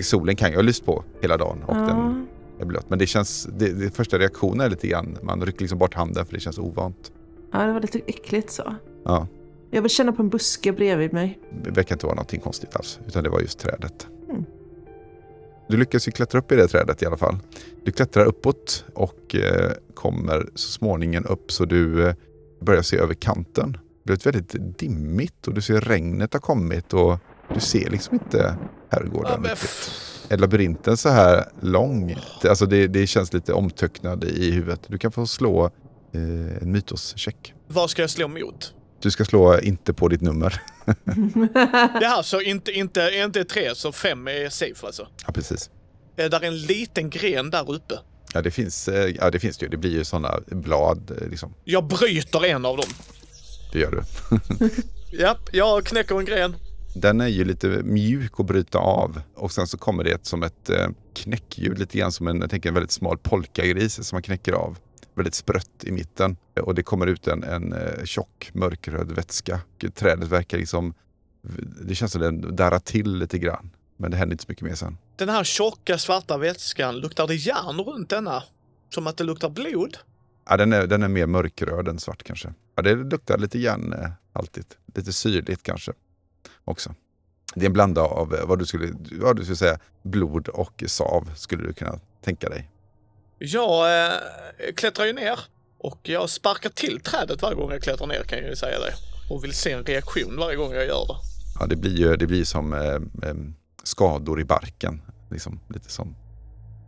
[0.03, 2.15] Solen kan ju ha lyst på hela dagen och den Ja.
[2.61, 2.91] är blöt.
[2.91, 6.27] Men det känns, det, det första reaktionen är lite grann, man rycker liksom bort handen
[6.27, 7.13] för det känns ovant.
[7.53, 8.75] Ja, det var lite äckligt så.
[9.05, 9.27] Ja,
[9.71, 11.39] Jag vill känna på en buske bredvid mig.
[11.65, 13.01] det verkar inte vara någonting konstigt alls.
[13.07, 14.07] Utan det var just trädet.
[14.31, 14.45] Mm.
[15.69, 17.39] Du lyckas ju klättra upp i det trädet i alla fall.
[17.85, 22.15] Du klättrar uppåt och eh, kommer så småningom upp så du eh,
[22.61, 23.73] börjar se över kanten.
[24.05, 27.19] Det blir väldigt dimmigt och du ser regnet har kommit och
[27.55, 28.57] du ser liksom inte
[28.91, 29.91] herrgården riktigt.
[30.29, 32.17] Är labyrinten så här lång?
[32.49, 34.81] Alltså det, det känns lite omtöcknad i huvudet.
[34.87, 35.71] Du kan få slå
[36.15, 37.55] eh, en mytoscheck.
[37.69, 38.75] vad ska jag slå mot?
[39.03, 40.63] Du ska slå inte på ditt nummer.
[42.01, 45.09] Det här så inte, inte, inte tre, så fem är safe alltså.
[45.27, 45.71] Ja, precis.
[46.17, 47.95] Är där en liten gren där uppe?
[48.35, 49.71] Ja, det finns, eh, ja, det finns det ju.
[49.71, 51.11] Det blir ju sådana blad.
[51.23, 51.55] eh, Liksom.
[51.65, 52.87] Jag bryter en av dem.
[53.73, 54.03] Det gör du.
[55.19, 56.57] Ja, jag knäcker en gren.
[56.95, 60.71] Den är ju lite mjuk att bryta av och sen så kommer det som ett
[60.71, 64.53] eh, knäckljud, lite grann som en, jag tänker en väldigt smal polkagris som man knäcker
[64.53, 64.79] av.
[65.15, 69.61] Väldigt sprött i mitten och det kommer ut en, en eh, tjock mörkröd vätska.
[69.95, 70.95] Trädet verkar liksom,
[71.87, 73.71] det känns som den darrar till lite grann.
[73.97, 74.99] Men det händer inte så mycket mer sen.
[75.17, 78.43] Den här tjocka svarta vätskan, luktar det järn runt denna?
[78.89, 79.97] Som att det luktar blod?
[80.49, 82.55] Ja, den, är, den är mer mörkröd än svart kanske.
[82.75, 84.79] Ja, det luktar lite järnhaltigt.
[84.95, 85.93] Lite syrligt kanske
[86.65, 86.95] också.
[87.55, 90.85] Det är en blanda av eh, vad du skulle, vad du skulle säga, blod och
[90.87, 92.71] sav skulle du kunna tänka dig.
[93.45, 94.15] Jag eh,
[94.77, 95.39] klättrar ju ner
[95.79, 98.93] och jag sparkar till trädet varje gång jag klättrar ner kan jag ju säga det.
[99.35, 101.15] Och vill se en reaktion varje gång jag gör det.
[101.61, 102.81] Ja, det blir ju det blir som eh,
[103.29, 103.35] eh,
[103.83, 105.03] skador i barken.
[105.31, 106.17] Liksom, lite som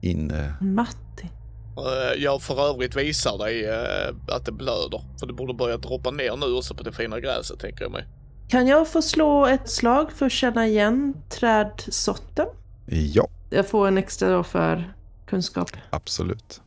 [0.02, 0.30] in...
[0.30, 1.28] Eh, Martin.
[1.76, 5.02] Eh, Jag för övrigt visar dig eh, att det blöder.
[5.20, 8.04] För det borde börja droppa ner nu också på det fina gräset tänker jag mig.
[8.48, 12.46] Kan jag få slå ett slag för att känna igen trädsorten?
[12.86, 14.94] ja, Jag får en extra då för
[15.26, 15.70] kunskap.
[15.90, 16.60] absolut.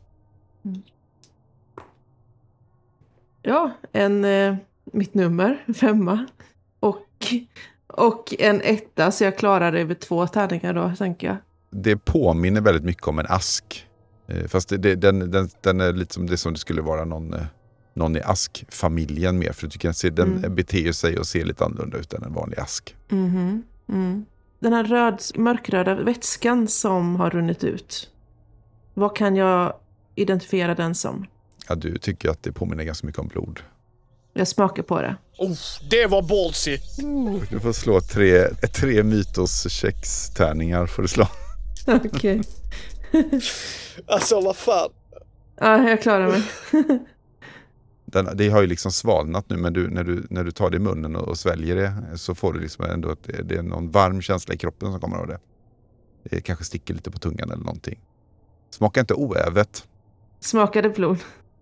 [3.41, 6.25] Ja, en, eh, mitt nummer, femma.
[6.79, 7.05] Och,
[7.87, 11.37] och en etta, så jag klarar det över två tärningar då, tänker jag.
[11.69, 13.87] Det påminner väldigt mycket om en ask.
[14.27, 17.05] Eh, fast det, det, den, den, den är lite som det som det skulle vara
[17.05, 17.45] någon, eh,
[17.93, 19.51] någon i askfamiljen mer.
[19.51, 20.55] För du kan se, den Mm.
[20.55, 22.95] beter sig och ser lite annorlunda ut än en vanlig ask.
[23.09, 24.25] Mhm, mm.
[24.59, 28.09] Den här röd, mörkröda vätskan som har runnit ut.
[28.97, 29.73] Vad kan jag
[30.15, 31.25] identifiera den som?
[31.69, 33.59] Ja, du tycker att det påminner ganska mycket om blod.
[34.33, 35.15] Jag smakar på det.
[35.37, 35.57] Oh,
[35.89, 36.77] det var ballsy!
[37.49, 41.27] Du får slå tre, tre mytos-tärningar får du slå.
[41.87, 42.41] Okej.
[44.07, 44.89] Alltså vad fan.
[45.59, 46.43] Ja, jag klarar mig.
[48.05, 50.77] Den, det har ju liksom svalnat nu men du, när, du, när du tar det
[50.77, 53.63] i munnen och, och sväljer det så får du liksom ändå att det, det är
[53.63, 55.39] någon varm känsla i kroppen som kommer av det.
[56.23, 57.99] Det kanske sticker lite på tungan eller någonting.
[58.69, 59.87] Smakar inte oävet.
[60.39, 61.17] Smakar det blod?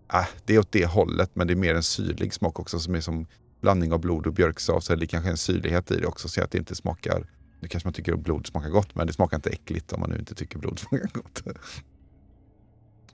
[0.07, 2.95] Ah, det är åt det hållet men det är mer en syrlig smak också som
[2.95, 3.27] är som
[3.61, 4.79] blandning av blod och björksav.
[4.79, 7.25] Så det kanske är en syrlighet i det också så att det inte smakar
[7.59, 10.09] nu kanske man tycker att blod smakar gott men det smakar inte äckligt om man
[10.09, 11.43] nu inte tycker blod smakar gott.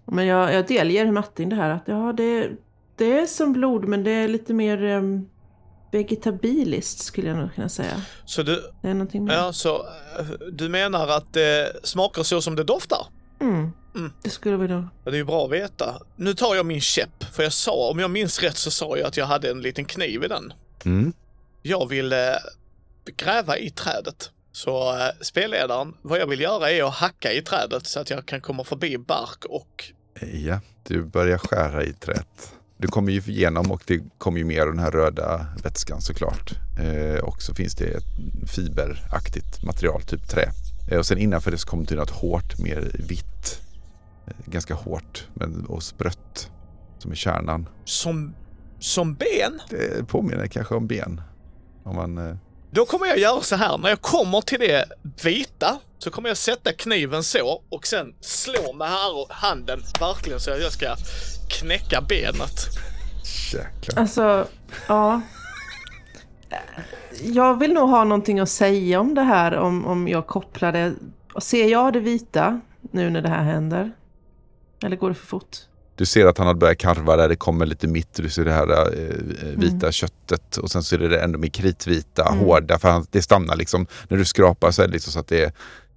[0.05, 2.51] Men jag, jag delger Martin det här att ja, det,
[2.95, 5.29] det är som blod men det är lite mer um,
[5.91, 8.01] vegetabiliskt skulle jag nog kunna säga.
[8.25, 9.33] Så du, Det är någonting mer.
[9.33, 9.75] ja, så,
[10.19, 13.07] eh, du menar att det smakar så som det doftar?
[13.39, 13.71] Mm.
[13.95, 14.11] Mm.
[14.21, 14.83] Det skulle vi nog.
[15.03, 16.01] Ja, Det är ju bra att veta.
[16.15, 19.07] Nu tar jag min käpp, för jag sa, om jag minns rätt så sa jag
[19.07, 20.53] att jag hade en liten kniv i den.
[20.85, 21.13] Mm.
[21.61, 22.17] Jag vill eh,
[23.17, 24.31] gräva i trädet.
[24.51, 28.25] Så eh, spelledaren, vad jag vill göra är att hacka i trädet så att jag
[28.25, 29.85] kan komma förbi bark och...
[30.33, 32.53] Ja, du börjar skära i träet.
[32.77, 36.51] Du kommer ju igenom och det kommer ju mer av den här röda vätskan såklart.
[36.79, 38.03] Eh, och så finns det ett
[38.55, 40.51] fiberaktigt material, typ trä.
[40.91, 43.61] Eh, och sen innanför det så kommer det något hårt, mer vitt
[44.45, 46.51] ganska hårt men, och sprött
[46.97, 47.69] som är kärnan.
[47.85, 48.35] Som,
[48.79, 49.61] som ben?
[49.69, 51.21] Det påminner kanske om ben.
[51.83, 52.35] Om man, eh,
[52.71, 54.85] Då kommer jag göra så här, när jag kommer till det
[55.23, 60.51] vita så kommer jag sätta kniven så och sen slå med här handen verkligen så
[60.51, 60.95] att jag ska
[61.49, 62.67] knäcka benet.
[63.53, 64.01] jäklar.
[64.01, 64.47] Alltså,
[64.87, 65.21] ja.
[67.21, 70.93] Jag vill nog ha någonting att säga om det här, om, om jag kopplar det.
[71.41, 73.91] Ser jag det vita nu när det här händer?
[74.83, 75.57] Eller går det för fort?
[75.95, 78.13] Du ser att han har börjat karva där det kommer lite mitt.
[78.13, 79.15] Du ser det här eh,
[79.57, 82.39] vita köttet och sen så är det ändå mer kritvita, Mm.
[82.39, 82.79] hårda.
[82.79, 83.87] För han, det stannar liksom.
[84.09, 85.43] När du skrapar så är det liksom så att det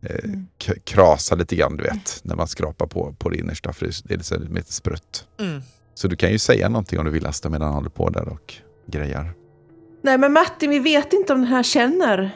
[0.03, 0.31] eh,
[0.67, 2.21] k- krasar lite grann, du vet.
[2.23, 3.73] När man skrapar på, på det innersta.
[3.73, 5.27] För det är lite, så- lite sprött.
[5.41, 5.63] Mm.
[5.95, 8.29] Så du kan ju säga någonting om du vill Asta medan han håller på där
[8.29, 8.55] och
[8.87, 9.33] grejar.
[10.03, 12.31] Nej men Martin, vi vet inte om den här känner.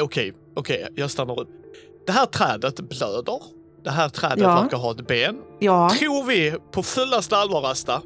[0.00, 1.48] Okej, okej, jag stannar upp.
[2.06, 3.40] Det här trädet blöder.
[3.84, 4.60] Det här trädet Ja.
[4.62, 5.36] verkar ha ett ben.
[5.58, 8.02] Ja, Tror vi på fullaste allvar, Asta,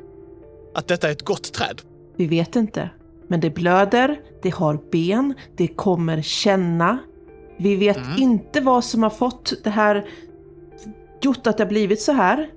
[0.75, 1.83] att detta är ett gott träd?
[2.17, 2.91] vi vet inte.
[3.29, 6.99] Men det blöder, det har ben, det kommer känna.
[7.59, 8.09] Vi vet Mm.
[8.23, 10.09] inte vad som har fått det här
[11.23, 12.49] gjort att det har blivit så här.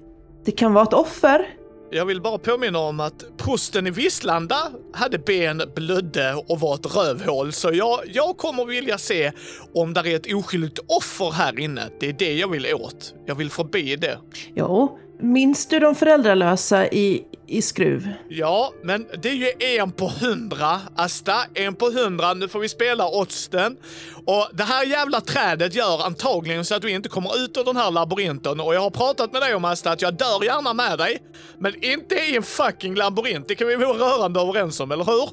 [0.46, 1.48] Det kan vara ett offer.
[1.94, 4.56] Jag vill bara påminna om att prosten i Visslanda
[4.94, 7.52] hade ben, blödde och var ett rövhål.
[7.52, 9.32] Så jag, jag kommer vilja se
[9.74, 11.82] om där är ett oskyldigt offer här inne.
[12.00, 13.14] Det är det jag vill åt.
[13.26, 14.18] Jag vill förbi det.
[14.56, 18.10] Jo, minns du de föräldralösa i, i Skruv?
[18.30, 21.34] Ja, men det är ju en på hundra, Asta.
[21.54, 22.34] En på hundra.
[22.34, 23.78] Nu får vi spela oddsen.
[24.26, 27.78] Och det här jävla trädet gör antagligen så att du inte kommer ut ur den
[27.78, 28.60] här labyrinten.
[28.60, 31.18] Och jag har pratat med dig om Asta att jag dör gärna med dig.
[31.58, 33.48] Men inte i en fucking labyrint.
[33.48, 35.30] Det kan vi vara rörande överens om, eller hur?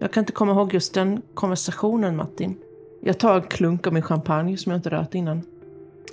[0.00, 2.56] Jag kan inte komma ihåg just den konversationen, Martin.
[3.02, 5.42] Jag tar en klunk av min champagne som jag inte rört innan.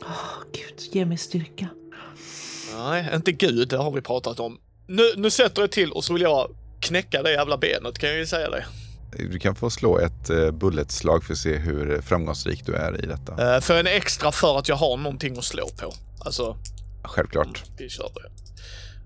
[0.02, 1.68] Åh, gud, ge mig styrka.
[2.78, 3.68] Nej, inte Gud.
[3.70, 4.58] Det har vi pratat om.
[4.88, 8.18] Nu, nu sätter jag till och så vill jag knäcka det jävla benet, kan jag
[8.20, 8.66] ju säga det.
[9.32, 13.08] Du kan få slå ett uh, bulletslag för att se hur framgångsrik du är i
[13.08, 13.56] detta.
[13.56, 15.94] Uh, för en extra för att jag har någonting att slå på.
[16.20, 16.58] Alltså,
[17.04, 17.64] Självklart.
[17.78, 18.30] vi kör det.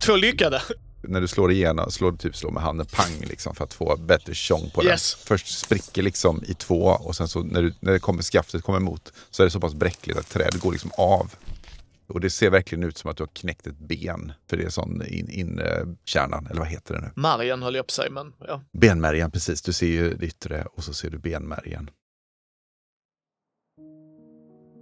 [0.05, 0.61] Två lyckade.
[1.07, 3.95] När du slår igenom, slår du typ slå med handen pang liksom för att få
[3.97, 5.13] bättre tjong på Yes.
[5.15, 5.25] den.
[5.27, 8.79] Först spricker liksom i två och sen så när, du, när det kommer, skaftet kommer
[8.79, 11.31] emot så är det så pass bräckligt att trädet går liksom av.
[12.07, 14.33] Och det ser verkligen ut som att du har knäckt ett ben.
[14.49, 17.11] För det är sån in, in eh, kärnan, eller vad heter det nu?
[17.15, 18.61] Margen höll jag på sig, men ja.
[18.71, 19.61] Benmärgen, precis.
[19.61, 21.89] Du ser ju det yttre och så ser du benmärgen.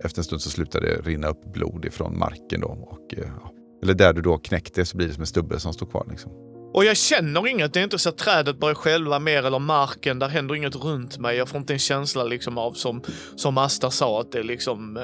[0.04, 2.68] Efter en stund så slutar det rinna upp blod ifrån marken då.
[2.68, 3.54] Och, eh, ja.
[3.84, 6.08] Eller där du då knäckte så blir det som en stubbe som står kvar.
[6.10, 6.32] Liksom.
[6.74, 7.74] Och jag känner inget.
[7.74, 10.20] Det är inte så att trädet börjar själva mer eller marken.
[10.20, 11.38] Där händer inget runt mig.
[11.38, 13.04] Jag får inte en känsla liksom av som,
[13.36, 15.00] som Asta sa att det liksom...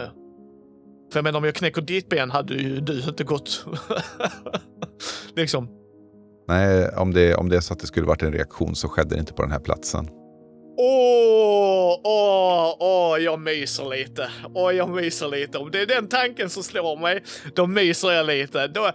[1.11, 3.65] För jag menar om jag knäcker ditt ben hade ju du inte gått...
[5.35, 5.69] liksom.
[6.47, 9.15] Nej, om det, om det är så att det skulle varit en reaktion så skedde
[9.15, 10.07] det inte på den här platsen.
[10.81, 14.31] Åh, åh, åh, jag myser lite.
[14.53, 15.57] Åh, jag myser lite.
[15.57, 17.23] Om det är den tanken som slår mig,
[17.55, 18.67] då myser jag lite.
[18.67, 18.91] Då,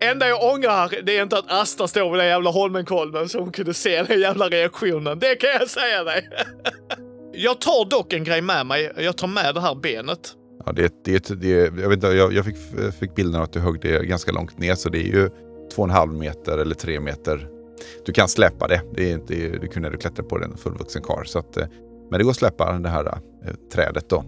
[0.00, 3.52] enda jag ångrar, det är inte att Asta står vid den jävla Holmenkollen så hon
[3.52, 5.18] kunde se den jävla reaktionen.
[5.18, 6.28] Det kan jag säga dig.
[7.32, 8.92] jag tar dock en grej med mig.
[8.96, 10.34] Jag tar med det här benet.
[10.68, 12.56] Ja, det, det, det, jag, vet inte, jag, jag fick,
[13.00, 15.28] fick bilden av att du högg det ganska långt ner så det är ju
[15.74, 17.48] två och en halv meter eller tre meter.
[18.06, 18.82] Du kan släppa det.
[18.94, 21.24] det, är inte, du kunde du klättra på den fullvuxen karl.
[21.24, 21.66] Så att, eh,
[22.10, 24.24] men det går att släppa det här eh, trädet då.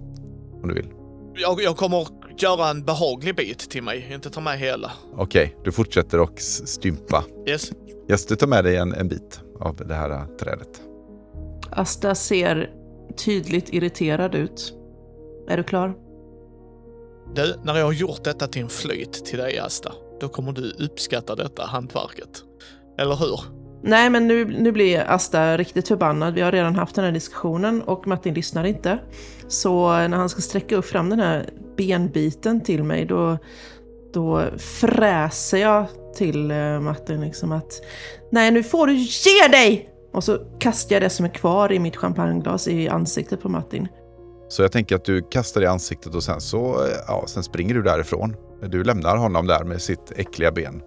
[0.62, 0.88] Om du vill.
[1.34, 2.06] Jag, jag kommer
[2.38, 4.92] göra en behaglig bit till mig, inte ta med hela.
[5.16, 7.24] Okej, du fortsätter och stympa.
[7.48, 7.72] Yes.
[8.10, 10.82] Yes, du tar med dig en, en bit av det här eh, trädet.
[11.70, 12.70] Asta ser
[13.24, 14.74] tydligt irriterad ut.
[15.48, 16.09] Är du klar?
[17.34, 20.70] Du, när jag har gjort detta till en flyt till dig, Asta, då kommer du
[20.78, 22.44] uppskatta detta hantverket.
[22.98, 23.40] Eller hur?
[23.82, 26.34] Nej, men nu, nu blir Asta riktigt förbannad.
[26.34, 28.98] Vi har redan haft den här diskussionen och Martin lyssnar inte.
[29.48, 33.38] Så när han ska sträcka upp fram den här benbiten till mig, då,
[34.14, 37.82] då fräser jag till eh, Martin liksom att
[38.32, 39.88] Nej, nu får du ge dig!
[40.12, 43.88] Och så kastar jag det som är kvar i mitt champagneglas i ansiktet på Martin.
[44.50, 47.82] Så jag tänker att du kastar i ansiktet och sen så ja, sen springer du
[47.82, 48.36] därifrån.
[48.66, 50.82] Du lämnar honom där med sitt äckliga ben.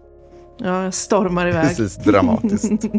[0.58, 1.68] Ja, jag stormar iväg.
[1.68, 2.72] Precis, dramatiskt.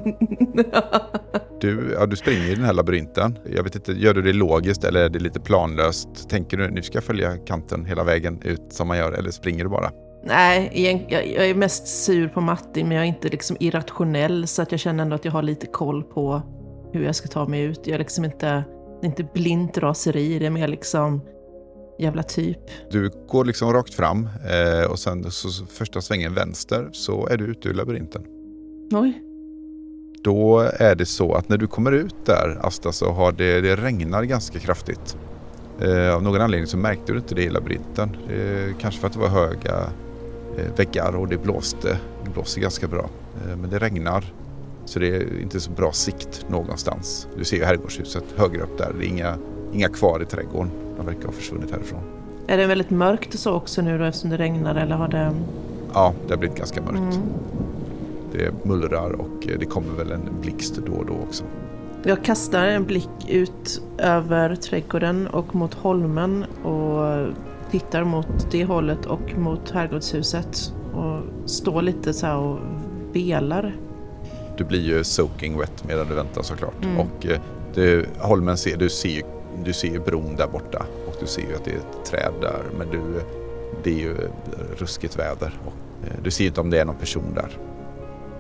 [1.61, 3.39] Du, ja, du springer i den här labyrinten.
[3.57, 6.29] Jag vet inte, gör du det logiskt eller är det lite planlöst?
[6.29, 9.65] Tänker du nu ska jag följa kanten hela vägen ut som man gör eller springer
[9.65, 9.91] du bara?
[10.25, 10.71] Nej,
[11.13, 14.81] jag, är mest sur på Martin, men jag är inte liksom irrationell så att jag
[14.81, 16.43] känner ändå att jag har lite koll på
[16.93, 17.81] hur jag ska ta mig ut.
[17.85, 18.65] Jag är liksom inte,
[19.01, 21.21] det är inte blint raseri, det är mer liksom
[21.99, 22.59] jävla typ?
[22.91, 27.45] Du går liksom rakt fram eh, och sen så första svängen vänster så är du
[27.45, 28.25] ute ur labyrinten.
[28.93, 29.21] Oj.
[30.25, 33.77] Då är det så att när du kommer ut där Asta så har det, det
[33.77, 35.17] regnar ganska kraftigt.
[35.81, 38.17] Eh, av någon anledning så märkte du inte det i labyrinten.
[38.31, 39.81] Eh, kanske för att det var höga
[40.59, 41.99] eh, väggar och det blåste.
[42.25, 43.11] Det blåser ganska bra.
[43.45, 44.25] Eh, men det regnar.
[44.85, 47.29] Så det är inte så bra sikt någonstans.
[47.39, 48.93] Du ser ju herrgårdshuset högre upp där.
[48.99, 49.37] Det är inga,
[49.73, 50.71] inga kvar i trädgården.
[50.97, 52.01] De verkar ha försvunnit härifrån.
[52.47, 55.35] Är det väldigt mörkt och så också nu då eftersom det regnar eller har det...
[55.95, 57.17] Ja, det har blivit ganska mörkt.
[57.17, 57.29] Mm.
[58.33, 61.45] Det mullrar och eh, det kommer väl en blixt då och då också.
[62.03, 67.27] Jag kastar en blick ut över trädgården och mot holmen och
[67.71, 72.59] tittar mot det hållet och mot herrgårdshuset och står lite så här och
[73.13, 73.77] velar.
[74.57, 76.85] Du blir ju soaking wet medan du väntar såklart.
[76.85, 76.99] Mm.
[76.99, 77.41] Och eh,
[77.75, 79.23] du, Holmen ser, du ser, ju,
[79.65, 82.33] du ser ju bron där borta och du ser ju att det är ett träd
[82.41, 82.63] där.
[82.79, 83.01] Men du,
[83.83, 84.17] det är ju
[84.77, 87.59] ruskigt väder och eh, du ser inte om det är någon person där.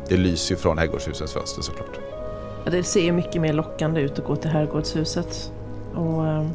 [0.08, 1.98] Det lyser ju från herrgårdshusets fönster såklart.
[2.64, 5.52] Ja, det ser ju mycket mer lockande ut att gå till herrgårdshuset.
[5.94, 6.46] Och, eh,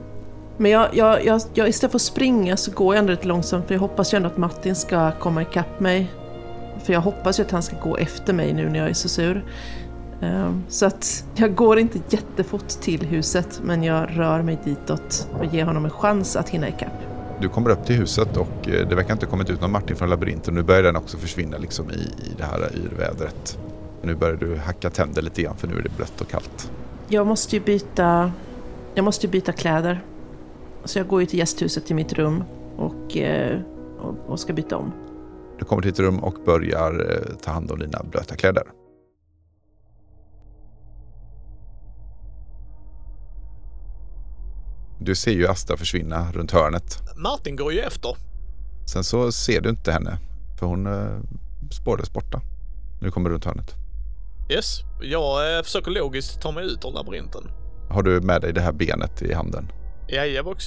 [0.58, 3.68] men jag, jag, jag, jag, istället för att springa så går jag ändå lite långsamt
[3.68, 6.12] för jag hoppas ju ändå att Martin ska komma ikapp mig.
[6.84, 9.10] För jag hoppas ju att han ska gå efter mig nu när jag är så
[9.10, 9.46] sur.
[10.22, 15.46] Eh, Så att jag går inte jättefort till huset men jag rör mig ditåt och
[15.46, 16.94] ger honom en chans att hinna ikapp.
[17.42, 19.96] Du kommer upp till huset och eh, det verkar inte ha kommit ut någon Martin
[19.96, 20.54] från labyrinten.
[20.54, 23.58] Nu börjar den också försvinna liksom i, i det här yrvädret.
[24.02, 26.72] Nu börjar du hacka tänder lite grann för nu är det blött och kallt.
[27.08, 28.32] Jag måste ju byta,
[28.96, 30.02] jag måste byta kläder.
[30.86, 32.44] Så jag går ju till gästhuset till mitt rum
[32.78, 33.60] och, eh,
[34.00, 34.92] och, och ska byta om.
[35.60, 38.64] Du kommer till ditt rum och börjar eh, ta hand om dina blöta kläder.
[45.00, 46.98] Du ser ju Asta försvinna runt hörnet.
[47.18, 48.16] Martin går ju efter.
[48.94, 50.18] Sen så ser du inte henne
[50.60, 51.20] för hon eh,
[51.72, 52.42] spårades borta.
[53.02, 53.76] Nu kommer runt hörnet.
[54.50, 57.52] Yes, jag eh, försöker logiskt ta mig ut ur labyrinten.
[57.90, 59.72] Har du med dig det här benet i handen?
[60.08, 60.66] Jajebox.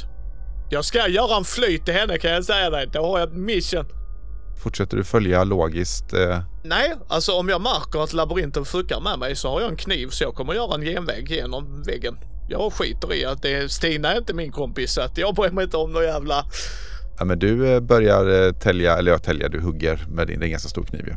[0.71, 2.89] Jag ska göra en flyt till henne kan jag säga dig.
[2.93, 3.85] Då har jag ett mission.
[4.57, 6.13] Fortsätter du följa logiskt?
[6.13, 9.77] Eh, Nej, alltså om jag märker att labyrinten fuckar med mig så har jag en
[9.77, 12.19] kniv så jag kommer göra en genväg genom väggen.
[12.49, 15.65] Jag skiter i att det Stina är inte min kompis så att jag bryr mig
[15.65, 16.45] inte om någon jävla...
[17.19, 20.45] ja, men du eh, börjar eh, tälja, eller ja, tälja, du hugger med din, det
[20.45, 21.15] är en ganska stor kniv ju.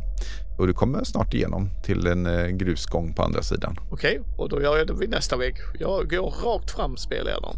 [0.58, 3.76] Och du kommer snart igenom till en eh, grusgång på andra sidan.
[3.90, 5.54] Okej, och då gör jag det vid nästa vägg.
[5.78, 7.56] Jag går rakt fram spelledaren.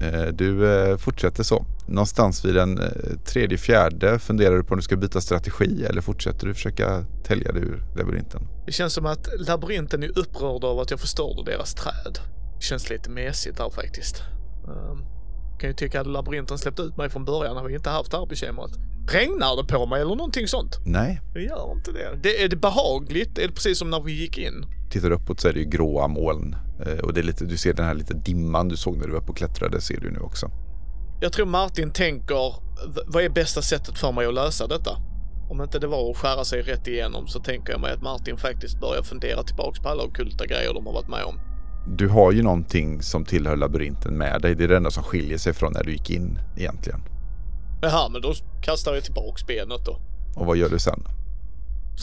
[0.00, 1.66] Eh, du eh, fortsätter så.
[1.86, 2.88] Någonstans vid den eh,
[3.24, 7.52] tredje, fjärde funderar du på om du ska byta strategi eller fortsätter du försöka tälja
[7.52, 8.48] dig ur labyrinten?
[8.66, 12.18] Det känns som att labyrinten är upprörd av att jag förstörde deras träd.
[12.56, 14.22] Det känns lite mesigt där faktiskt.
[14.68, 15.15] Um,
[15.58, 18.16] kan ju tycka att labyrinten släppt ut mig från början hade vi inte haft det
[18.18, 18.70] här bekymret.
[19.12, 20.78] Regnar det på mig eller någonting sånt?
[20.86, 21.20] Nej.
[21.34, 22.18] Det gör inte det.
[22.22, 22.42] det.
[22.44, 23.38] Är det behagligt?
[23.38, 24.64] Är det precis som när vi gick in?
[24.90, 26.56] Tittar du uppåt så är det ju gråa moln.
[26.86, 29.12] Eh, Och det är lite, du ser den här lite dimman du såg när du
[29.12, 30.50] var uppe och klättrade ser du nu också.
[31.20, 32.54] Jag tror Martin tänker,
[32.94, 34.90] "V- vad är bästa sättet för mig att lösa detta?
[35.50, 38.36] Om inte det var att skära sig rätt igenom så tänker jag mig att Martin
[38.36, 41.40] faktiskt börjar fundera tillbaks på alla ockulta grejer de har varit med om.
[41.86, 44.54] Du har ju någonting som tillhör labyrinten med dig.
[44.54, 47.00] Det är det enda som skiljer sig från när du gick in egentligen.
[47.82, 49.98] Jaha, men då kastar jag tillbaks benet då.
[50.36, 51.02] Och vad gör du sen?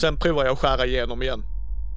[0.00, 1.42] Sen provar jag att skära igenom igen.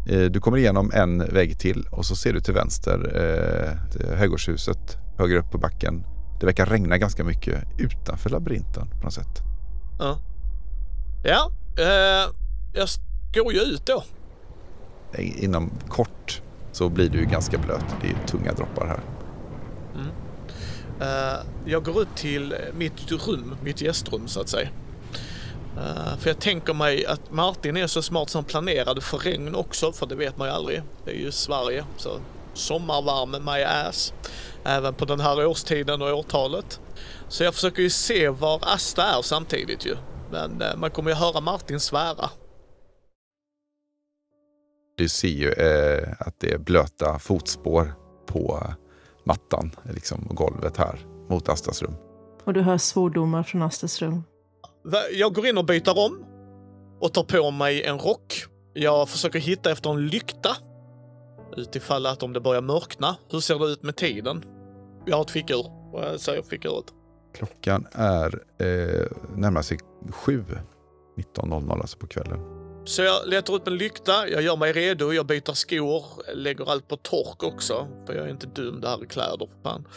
[0.10, 4.98] Eh, Du kommer igenom en vägg till och så ser du till vänster eh, Högårdshuset
[5.18, 6.04] högre upp på backen.
[6.40, 9.42] Det verkar regna ganska mycket utanför labyrinten på något sätt.
[10.00, 10.18] Ja.
[11.24, 12.32] Ja, eh,
[12.74, 12.88] jag
[13.44, 14.04] går ju ut då.
[15.14, 16.42] Eh, Inom kort
[16.78, 17.86] så blir du ju ganska blöt.
[18.02, 19.00] Det är ju tunga droppar här.
[19.96, 20.12] Mm.
[21.02, 24.70] Eh, jag går ut till mitt rum, mitt gästrum så att säga.
[25.78, 29.92] Uh, för jag tänker mig att Martin är så smart som planerade för regn också,
[29.92, 30.82] för det vet man ju aldrig.
[31.06, 32.20] Det är ju Sverige, så
[32.54, 34.14] sommarvärme my ass.
[34.64, 36.80] Även på den här årstiden och årtalet.
[37.30, 39.96] Så jag försöker ju se var Asta är samtidigt ju.
[40.32, 42.30] Men uh, man kommer ju höra Martin svära.
[44.98, 47.94] Du ser ju eh, att det är blöta fotspår
[48.26, 48.64] på
[49.24, 51.96] mattan, liksom golvet här mot Astas rum.
[52.44, 54.24] Och du hör svordomar från Astas rum.
[55.14, 56.26] Jag går in och byter om
[57.00, 58.46] och tar på mig en rock.
[58.74, 60.50] Jag försöker hitta efter en lykta.
[61.58, 63.18] Utifall att om det börjar mörkna.
[63.32, 64.44] Hur ser det ut med tiden?
[65.06, 65.66] Jag har ett fickur.
[65.94, 66.86] Jag säger fickuret.
[67.36, 69.78] Klockan är eh, närmar sig
[70.12, 70.44] sju.
[71.18, 72.57] 19.00 alltså på kvällen.
[72.88, 76.04] Så jag letar upp en lykta, jag gör mig redo, jag byter skor,
[76.36, 77.88] lägger allt på tork också.
[78.06, 79.88] För jag är inte dum, det här är kläder för fan.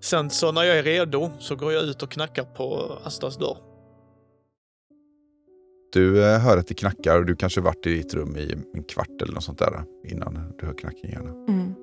[0.00, 3.56] Sen så när jag är redo så går jag ut och knackar på Astas dörr.
[5.92, 8.84] Du eh, hör att det knackar och du kanske varit i ditt rum i en
[8.84, 11.30] kvart eller något sånt där innan du hör knackningarna.
[11.30, 11.74] Mm.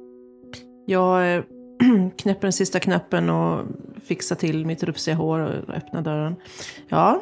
[0.88, 1.43] Jag eh,
[2.18, 3.65] knäpper den sista knappen och
[4.03, 6.36] fixar till mitt rufsiga hår och öppnar dörren.
[6.89, 7.22] Ja,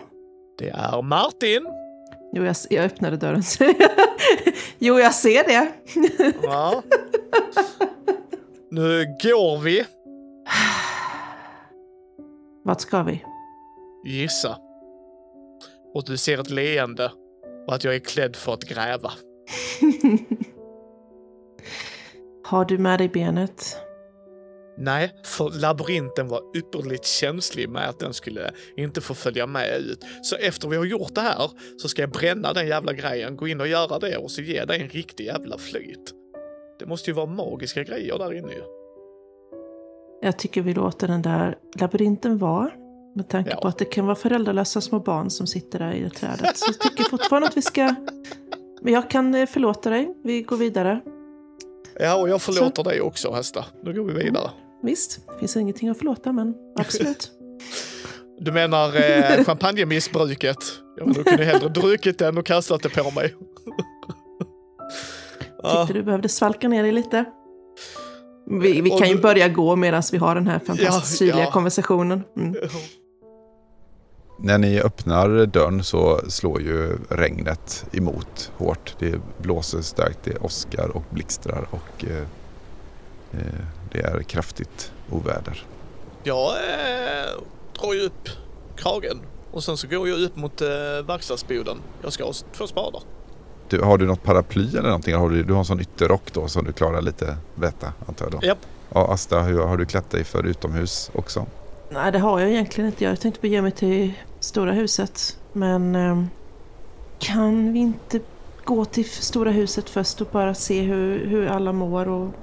[0.60, 1.85] Det är Martin!
[2.36, 3.44] Jo, jag, jag öppnade dörren.
[4.80, 5.72] jo, jag ser det.
[6.44, 6.84] Ja.
[8.72, 9.86] Nu går vi.
[12.64, 13.24] Vart ska vi?
[14.06, 14.58] Gissa.
[15.94, 17.12] Och du ser ett leende
[17.68, 19.12] och att jag är klädd för att gräva.
[22.46, 23.78] Har du med dig benet?
[24.78, 30.06] Nej, för labyrinten var ypperligt känslig med att den skulle inte få följa med ut.
[30.22, 33.48] Så efter vi har gjort det här så ska jag bränna den jävla grejen, gå
[33.48, 36.14] in och göra det och så ge dig en riktig jävla flyt.
[36.80, 38.64] Det måste ju vara magiska grejer där inne ju.
[40.22, 42.72] Jag tycker vi låter den där labyrinten vara.
[43.16, 43.62] Med tanke Ja.
[43.62, 46.58] på att det kan vara föräldralösa små barn som sitter där i det trädet.
[46.58, 47.96] Så jag tycker fortfarande att vi ska...
[48.82, 50.14] Men jag kan eh, förlåta dig.
[50.24, 51.02] Vi går vidare.
[52.00, 53.66] Ja, och jag förlåter dig också Hästa.
[53.84, 54.50] Nu går vi vidare.
[54.84, 57.32] Visst, det finns ingenting att förlåta, men absolut.
[58.40, 60.58] Du menar eh, champagnemissbruket?
[60.98, 63.36] Ja, men du kunde hellre druckit den och kastat det på mig.
[65.64, 67.26] Ja, Tyckte du behövde svalka ner dig lite?
[68.62, 71.46] Vi, vi kan ju du- börja gå medan vi har den här fantastiskt Ja, syrliga
[71.46, 71.52] ja.
[71.52, 72.24] konversationen.
[72.38, 72.56] Mm.
[74.40, 78.96] När ni öppnar dörren så slår ju regnet emot hårt.
[79.00, 82.18] Det blåser starkt, det åskar och blixtrar och eh,
[83.32, 83.66] eh,
[83.96, 85.66] det är kraftigt oväder.
[86.24, 87.30] Jag eh,
[87.80, 88.30] drar ju upp
[88.76, 89.22] kragen
[89.52, 90.68] och sen så går jag upp mot eh,
[91.08, 91.78] verkstadsboden.
[92.02, 93.02] Jag ska ha två spadar.
[93.70, 95.16] Du, har du något paraply eller någonting?
[95.16, 98.42] Har du, du har en sån ytterrock då som du klarar lite väta antar jag
[98.42, 98.48] då?
[98.48, 98.58] Japp.
[98.94, 101.46] Ja, Asta, hur, har du klätt dig för utomhus också?
[101.90, 103.04] Nej, det har jag egentligen inte.
[103.04, 105.38] Jag tänkte bege mig till stora huset.
[105.54, 106.28] Men ehm,
[107.20, 108.20] kan vi inte
[108.64, 112.34] gå till stora huset först och bara se hur, hur alla mår och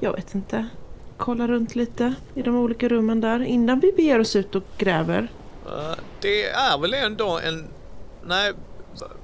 [0.00, 0.68] jag vet inte.
[1.16, 5.28] Kolla runt lite i de olika rummen där innan vi beger oss ut och gräver.
[5.66, 7.66] Eh, det är väl ändå en...
[8.26, 8.52] Nej,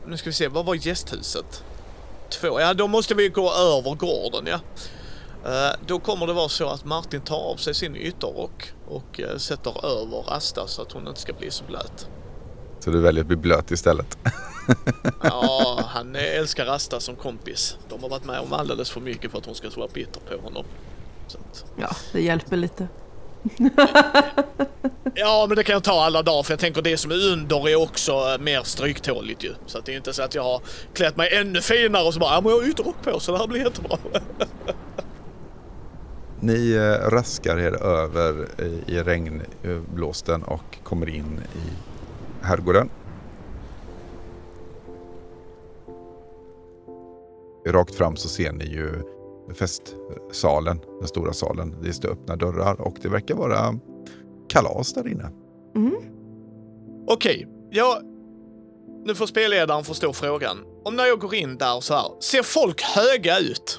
[0.06, 0.48] nu ska vi se.
[0.48, 1.64] Vad var gästhuset?
[2.28, 2.60] Två.
[2.60, 4.60] Ja, då måste vi gå över gården, ja.
[5.44, 9.36] Eh, då kommer det vara så att Martin tar av sig sin ytterrock och eh,
[9.36, 12.08] sätter över Asta så att hon inte ska bli så blöt.
[12.80, 14.18] Så du väljer att bli blöt istället?
[15.22, 17.76] Ja, han älskar Asta som kompis.
[17.88, 20.42] De har varit med om alldeles för mycket för att hon ska vara bitter på
[20.42, 20.64] honom.
[21.26, 22.88] Så att, Ja, det hjälper lite.
[25.14, 27.68] ja, men det kan jag ta alla dagar för jag tänker det som är under
[27.68, 29.54] är också eh, mer stryktåligt ju.
[29.66, 30.62] Så att det är inte så att jag har
[30.94, 33.38] klätt mig ännu finare och så bara, ja men jag har ytterrock på så det
[33.38, 33.98] här blir jättebra.
[36.40, 41.70] Ni eh, raskar er över i, i regnblåsten och kommer in i
[42.46, 42.90] herrgården.
[47.66, 49.02] Rakt fram så ser ni ju
[49.54, 51.74] festsalen, den stora salen.
[51.82, 53.74] Det står öppna dörrar och det verkar vara
[54.48, 55.30] kalas där inne.
[55.76, 55.94] Mm.
[57.06, 57.96] Okej, jag...
[59.04, 60.58] Nu får spelledaren förstå frågan.
[60.84, 63.78] Om när jag går in där så här, ser folk höga ut?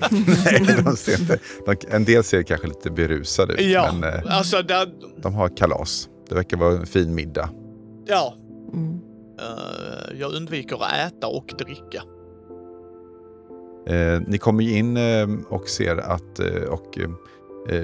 [0.44, 4.36] Nej, de ser inte, de, en del ser kanske lite berusade ut, ja, men eh,
[4.38, 4.88] alltså där,
[5.22, 6.08] de har kalas.
[6.28, 7.50] Det verkar vara en fin middag.
[8.06, 8.34] ja.
[8.72, 9.00] Mm.
[9.40, 12.02] Eh, jag undviker att äta och dricka.
[13.86, 17.10] Eh, ni kommer in eh, och ser att eh, och, eh,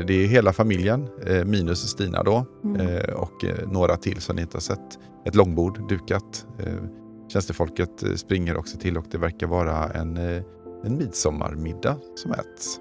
[0.07, 3.15] det är hela familjen eh, minus Stina då Mm.
[3.17, 4.99] och några till som ni inte har sett.
[5.25, 6.47] Ett långbord dukat.
[7.33, 10.17] Tjänstefolket springer också till och det verkar vara en,
[10.85, 12.81] en midsommarmiddag som äts.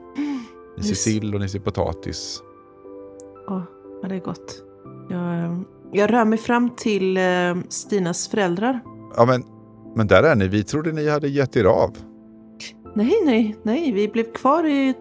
[0.77, 2.41] Ni ser sill och ni ser potatis.
[3.47, 3.63] Åh,
[4.01, 4.63] ja, det är gott.
[5.09, 5.63] Jag,
[5.93, 7.19] jag rör mig fram till
[7.69, 8.79] Stinas föräldrar.
[9.15, 9.43] Ja men,
[9.95, 10.47] men där är ni.
[10.47, 11.97] Vi trodde ni hade gett er av.
[12.97, 13.91] Nej, nej, nej.
[13.91, 14.93] Vi blev kvar i...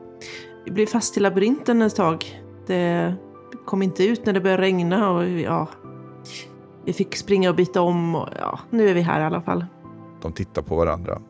[0.65, 2.43] Vi blev fast i labyrinten ett tag.
[2.67, 3.15] Det
[3.67, 5.69] kom inte ut när det började regna och ja...
[6.87, 9.65] Vi fick springa och byta om och ja, nu är vi här i alla fall.
[10.23, 11.23] De tittar på varandra.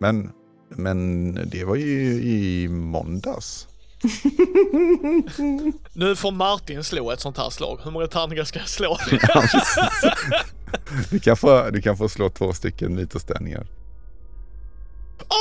[0.00, 0.30] Men,
[0.68, 3.68] men det var ju i måndags.
[5.92, 7.80] Nu får Martin slå ett sånt här slag.
[7.84, 8.96] Hur många tärningar ska jag slå?
[11.10, 13.66] Du, kan få, du kan få slå två stycken mytostärningar.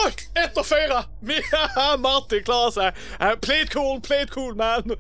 [0.05, 0.43] Oj!
[0.43, 1.03] Ett och fyra!
[1.99, 2.88] Martin klarar sig.
[3.21, 4.95] Uh, play it cool, play it cool man.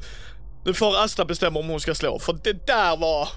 [0.65, 3.29] Nu får Asta bestämma om hon ska slå, för det där var...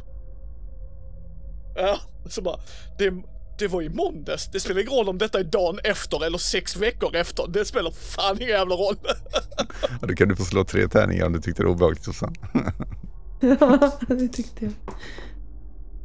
[1.77, 2.57] Ja, så bara...
[2.99, 3.13] Det,
[3.59, 4.51] Det var i måndags.
[4.53, 7.47] Det spelar ingen roll om detta är dagen efter eller sex veckor efter.
[7.49, 8.97] Det spelar fan ingen jävla roll.
[10.01, 12.35] Ja, då kan du få slå tre tärningar om du tyckte det var obehagligt Susanne.
[13.41, 14.73] Ja, det tyckte jag.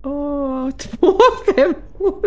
[0.03, 1.19] Åh, två
[1.55, 2.21] femmor.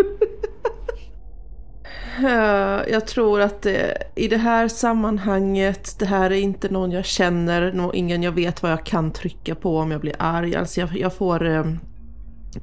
[2.18, 7.04] Eh, Jag tror att det, i det här sammanhanget, det här är inte någon jag
[7.04, 10.56] känner, ingen jag vet vad jag kan trycka på om jag blir arg.
[10.56, 11.64] Alltså jag, jag får eh,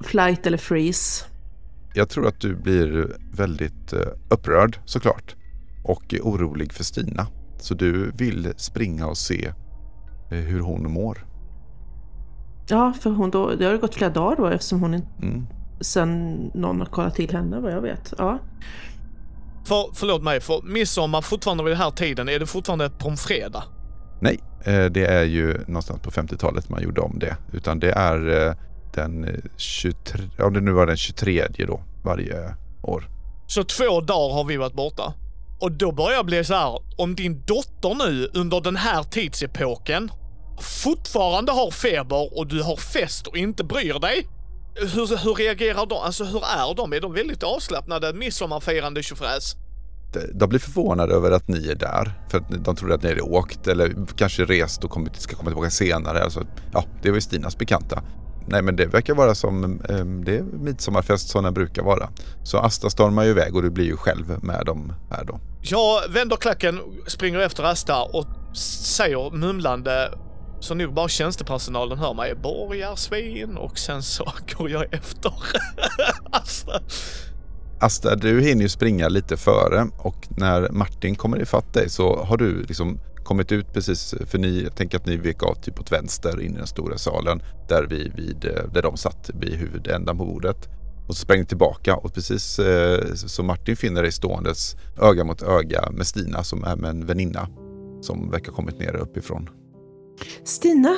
[0.01, 1.25] flight eller freeze.
[1.93, 5.36] Jag tror att du blir väldigt eh, upprörd såklart.
[5.84, 7.27] Och är orolig för Stina.
[7.59, 9.45] Så du vill springa och se
[10.32, 11.25] eh, hur hon mår.
[12.67, 15.47] Ja, för hon då, det har gått flera dagar då eftersom hon inte, Mm.
[15.82, 18.13] sen någon har kollat till henne vad jag vet.
[18.17, 18.39] Ja.
[19.66, 23.18] För, förlåt mig, för midsommar fortfarande vid den här tiden, är det fortfarande på en
[23.18, 23.64] fredag?
[24.22, 27.38] Nej, eh, det är ju någonstans på 50-talet man gjorde om det.
[27.53, 28.53] Utan det är eh,
[28.93, 33.07] den eh, 23, ja det nu var den 23 då varje år.
[33.47, 35.14] Så två dagar har vi varit borta.
[35.59, 40.12] Och då börjar jag bli så här, om din dotter nu under den här tidsepoken
[40.62, 44.28] fortfarande har feber och du har fest och inte bryr dig.
[44.76, 45.97] Hur, hur reagerar de?
[45.97, 46.93] Alltså hur är de?
[46.93, 49.55] Är de väldigt avslappnade midsommarfirande tjofräs?
[50.34, 52.11] De- blir förvånade över att ni är där.
[52.30, 55.49] För att de trodde att ni hade åkt eller kanske rest och kommit, ska komma
[55.49, 56.24] tillbaka senare.
[56.24, 56.43] Alltså,
[56.74, 58.03] ja, det var ju Stinas bekanta.
[58.47, 62.09] Nej men det verkar vara som eh, det är midsommarfest som den brukar vara.
[62.43, 65.39] Så Asta stormar ju iväg och du blir ju själv med dem här då.
[65.61, 68.26] Jag vänder klacken, springer efter Asta och
[68.57, 70.11] säger mumlande
[70.62, 74.24] så nog bara tjänstepersonalen hör mig, borgarsvin och sen så
[74.57, 75.34] går jag efter
[76.32, 76.72] Asta.
[76.72, 76.72] Alltså.
[77.80, 82.38] Asta, du hinner ju springa lite före och när Martin kommer ifatt dig så har
[82.38, 85.91] du liksom kommit ut precis, för ni, jag tänker att ni vek av typ åt
[85.91, 90.18] vänster in i den stora salen där, vi, vid, eh, där de satt vid huvudändan
[90.18, 90.70] på bordet.
[91.07, 95.41] Och så sprang ni tillbaka och precis eh, så Martin finner dig ståendes öga mot
[95.41, 97.47] öga med Stina som är med en väninna
[98.01, 99.49] som verkar ha kommit ner uppifrån.
[100.43, 100.95] Stina?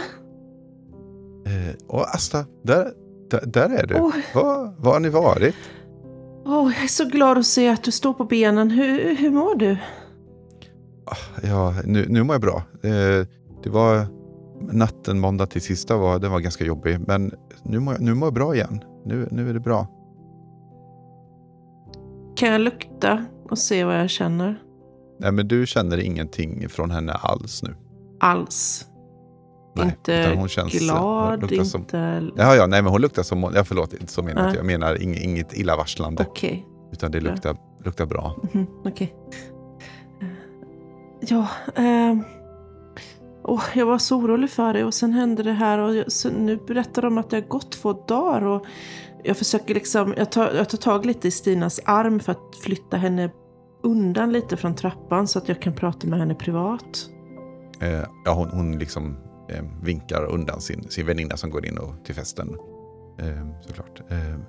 [1.45, 2.91] Eh, och Asta, där,
[3.30, 3.95] där, där är du.
[3.95, 4.26] Oj.
[4.36, 5.55] Var, var har ni varit?
[6.45, 8.71] Åh, jag är så glad att se att du står på benen.
[8.71, 9.78] Hur, hur mår du?
[11.43, 12.63] Ja, nu, nu mår jag bra.
[12.84, 13.28] Eh,
[13.63, 14.07] det var
[14.71, 16.99] natten måndag till sista var, den var ganska jobbig.
[17.07, 17.32] Men
[17.63, 18.84] nu mår jag, nu mår jag bra igen.
[19.05, 19.88] Nu, nu är det bra.
[22.36, 24.61] Kan jag lukta och se vad jag känner?
[25.19, 27.76] Nej, men du känner ingenting från henne alls nu.
[28.19, 28.88] Alls.
[29.76, 32.30] Nej, inte hon känns- glad, luktar som- inte...
[32.36, 33.51] Ja, ja, nej, men hon luktar som...
[33.55, 34.59] Ja, förlåt, inte så menar jag inte.
[34.59, 36.26] Jag menar inget, inget illavarslande.
[36.30, 36.65] Okej.
[36.91, 38.36] Utan det luktar, luktar bra.
[38.53, 39.15] Mhm, Okej.
[40.21, 40.28] Eh,
[41.19, 42.24] Ja, ehm...
[43.43, 46.05] åh, jag var så orolig för det och sen hände det här och jag,
[46.39, 48.65] nu berättar de att det har gått två dagar och
[49.24, 52.97] jag försöker liksom, jag tar, jag tar tag lite i Stinas arm för att flytta
[52.97, 53.30] henne
[53.84, 57.05] undan lite från trappan så att jag kan prata med henne privat.
[57.80, 59.17] Eh, ja, hon, hon liksom
[59.53, 62.57] eh, vinkar undan sin, sin väninna som går in och, till festen.
[63.19, 64.01] Eh, såklart.
[64.09, 64.39] Eh, eh,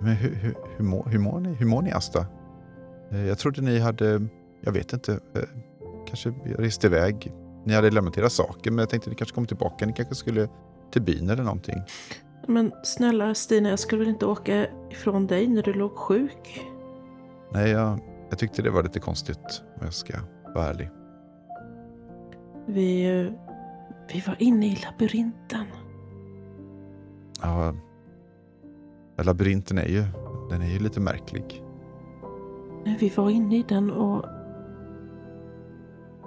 [0.00, 2.26] men hur, hur, hur, mår, hur, mår ni, hur mår ni, Asta?
[3.10, 4.28] Eh, jag trodde ni hade,
[4.60, 5.42] jag vet inte, eh,
[6.06, 7.32] kanske rest iväg.
[7.64, 9.86] Ni hade lämnat era saker, men jag tänkte ni kanske kommer tillbaka.
[9.86, 10.48] Ni kanske skulle
[10.92, 11.82] till byn eller någonting.
[12.48, 16.66] Men snälla Stina, jag skulle väl inte åka ifrån dig när du låg sjuk?
[17.52, 17.98] Nej, jag,
[18.30, 20.14] jag tyckte det var lite konstigt om jag ska
[20.54, 20.90] vara ärlig.
[22.66, 23.32] Vi,
[24.12, 25.66] vi var inne i labyrinten.
[27.42, 27.74] Ja,
[29.16, 30.04] labyrinten är ju,
[30.50, 31.62] den är ju lite märklig.
[33.00, 34.24] Vi var inne i den och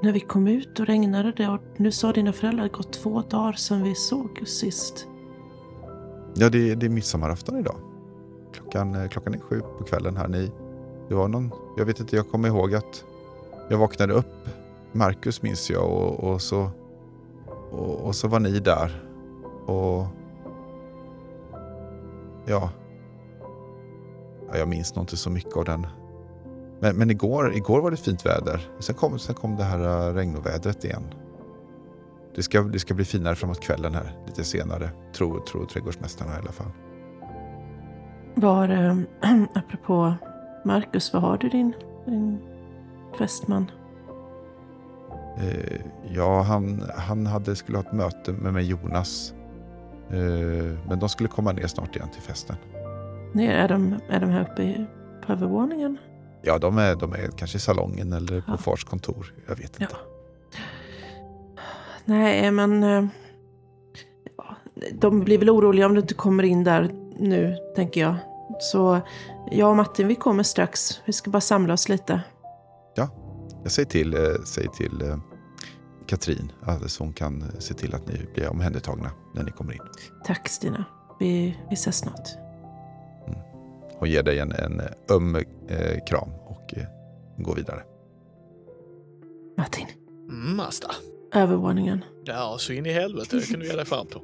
[0.01, 2.93] när vi kom ut då regnade det och nu sa dina föräldrar att det gått
[2.93, 5.07] två dagar sedan vi såg sist.
[6.35, 7.75] Ja, det, det är midsommarafton idag.
[8.53, 10.27] Klockan, eh, klockan är sju på kvällen här.
[10.27, 10.51] Ni,
[11.07, 13.03] det var någon, jag vet inte, jag kommer ihåg att
[13.69, 14.49] jag vaknade upp.
[14.91, 16.71] Marcus minns jag och, och, så,
[17.71, 19.03] och, och så var ni där.
[19.65, 20.07] Och
[22.45, 22.69] ja,
[24.47, 25.87] ja, jag minns nog inte så mycket av den.
[26.79, 28.69] Men, men igår, igår var det fint väder.
[28.79, 31.03] Sen kom, sen kom det här äh, regnovädret igen.
[32.35, 34.89] Det ska, det ska bli finare framåt kvällen här lite senare.
[35.13, 36.71] Tror, tror trädgårdsmästarna i alla fall.
[38.35, 38.97] Var, eh,
[39.53, 40.13] apropå
[40.65, 41.73] Marcus, var har du din,
[42.05, 42.39] din
[43.17, 43.71] fästman?
[45.39, 45.79] Eh,
[46.15, 49.33] ja, han, han hade, skulle ha ett möte med mig Jonas.
[50.09, 50.17] Eh,
[50.89, 52.55] men de skulle komma ner snart igen till festen.
[53.33, 54.85] Nej, är, de, är de här uppe i,
[55.25, 55.97] på övervåningen?
[56.41, 58.57] Ja, de är, de är kanske i salongen eller på Ja.
[58.57, 59.33] fars kontor.
[59.47, 59.83] Jag vet Ja.
[59.85, 59.95] inte.
[62.05, 63.05] Nej, men eh,
[64.37, 64.55] ja,
[64.93, 68.15] de blir väl oroliga om du inte kommer in där nu, tänker jag.
[68.59, 68.99] Så
[69.51, 71.01] jag och Martin, vi kommer strax.
[71.05, 72.21] Vi ska bara samla oss lite.
[73.63, 75.01] Jag säger till, eh, säger till
[76.11, 79.73] eh, Katrin att hon kan eh, se till att ni blir omhändertagna när ni kommer
[79.73, 79.79] in.
[80.25, 80.85] Tack Stina.
[81.19, 82.29] Vi, vi ses snart.
[83.99, 84.81] Hon ger dig en, en
[85.11, 85.35] öm
[85.67, 86.83] eh, kram och eh,
[87.37, 87.83] går vidare.
[89.57, 89.85] Martin,
[90.29, 90.91] Mm, Asta.
[91.35, 92.03] övervåningen.
[92.25, 93.35] Ja, så in i helvete.
[93.37, 94.21] Det kan du ge dig fan på.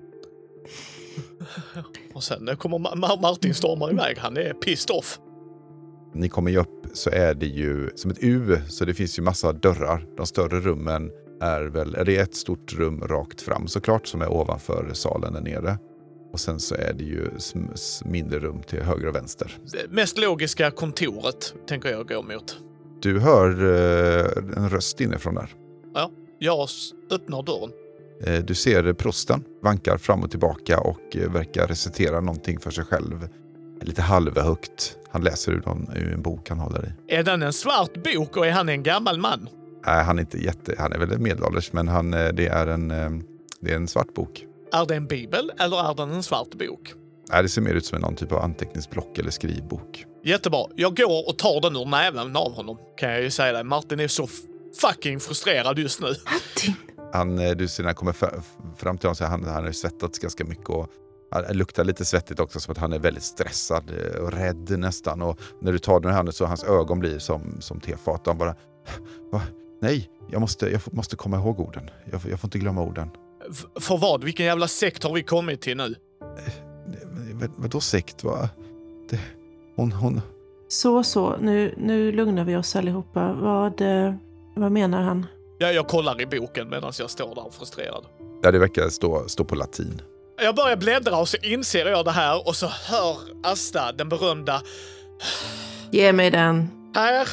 [2.14, 4.18] Och sen eh, kommer Ma- Ma- Martin stormar iväg.
[4.18, 5.20] Han är pissed off.
[6.14, 9.24] Ni kommer ju upp så är det ju som ett U, så det finns ju
[9.24, 10.06] massa dörrar.
[10.18, 11.12] De större rummen
[11.42, 15.42] är väl, det är ett stort rum rakt fram såklart som är ovanför salen där
[15.42, 15.78] nere.
[16.34, 17.30] Och sen så är det ju
[18.06, 19.58] mindre rum till höger och vänster.
[19.72, 22.58] Det mest logiska kontoret tänker jag gå mot.
[23.02, 25.50] Du hör eh, en röst inifrån där.
[26.40, 27.72] Jag s- öppnar dörren.
[28.24, 32.84] Eh, Du ser prosten vankar fram och tillbaka och eh, verkar recitera någonting för sig
[32.84, 33.28] själv.
[33.82, 34.98] Lite halvhögt.
[35.12, 37.14] Han läser ur, någon, ur en bok han håller i.
[37.16, 39.50] Är den en svart bok och är han en gammal man?
[39.86, 40.76] Nej, han är inte jätte...
[40.78, 43.10] Han är väl medelålders, men han, eh, det, är en, eh,
[43.60, 44.46] det är en svart bok.
[44.74, 46.94] Är det en bibel eller är den en svart bok?
[47.30, 50.06] Nej, det ser mer ut som någon typ av anteckningsblock eller skrivbok.
[50.24, 50.66] Jättebra.
[50.76, 52.78] Jag går och tar den ur näven av honom.
[52.98, 53.64] Kan jag ju säga dig.
[53.64, 54.28] Martin är så
[54.82, 56.08] fucking frustrerad just nu.
[56.08, 56.74] Martin!
[57.14, 58.14] Han, eh, du ser när han kommer
[58.78, 60.88] fram till honom så han, han har svettats ganska mycket och
[61.32, 65.22] han luktar lite svettigt också som att han är väldigt stressad och rädd nästan.
[65.22, 68.22] Och när du tar den i handen så hans ögon blir som, som tefat.
[68.22, 68.56] Och han bara,
[69.32, 69.42] Va?
[69.82, 71.90] Nej, jag måste, jag måste komma ihåg orden.
[72.12, 73.10] Jag, får- jag får inte glömma orden.
[73.52, 74.24] F- för vad?
[74.24, 75.96] Vilken jävla sekt har vi kommit till nu?
[77.34, 78.24] Vad, vadå sekt?
[78.24, 78.50] Va?
[79.10, 79.20] Det,
[79.76, 80.22] hon, hon,
[80.68, 81.38] Så, så.
[81.38, 83.34] Nu, nu lugnar vi oss allihopa.
[83.34, 84.14] Vad, eh,
[84.56, 85.26] vad menar han?
[85.58, 88.06] Ja, jag kollar i boken medan jag står där frustrerad.
[88.44, 90.02] ja, det verkar stå, stå på latin.
[90.42, 94.62] Jag börjar bläddra och så inser jag det här och så hör Asta, den berömda,
[95.92, 96.68] Ge mig den.
[96.96, 97.28] här.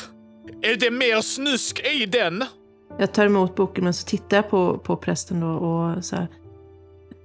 [0.62, 2.44] Är det mer snusk i den?
[2.98, 6.28] Jag tar emot boken men så tittar jag på, på prästen då och så här.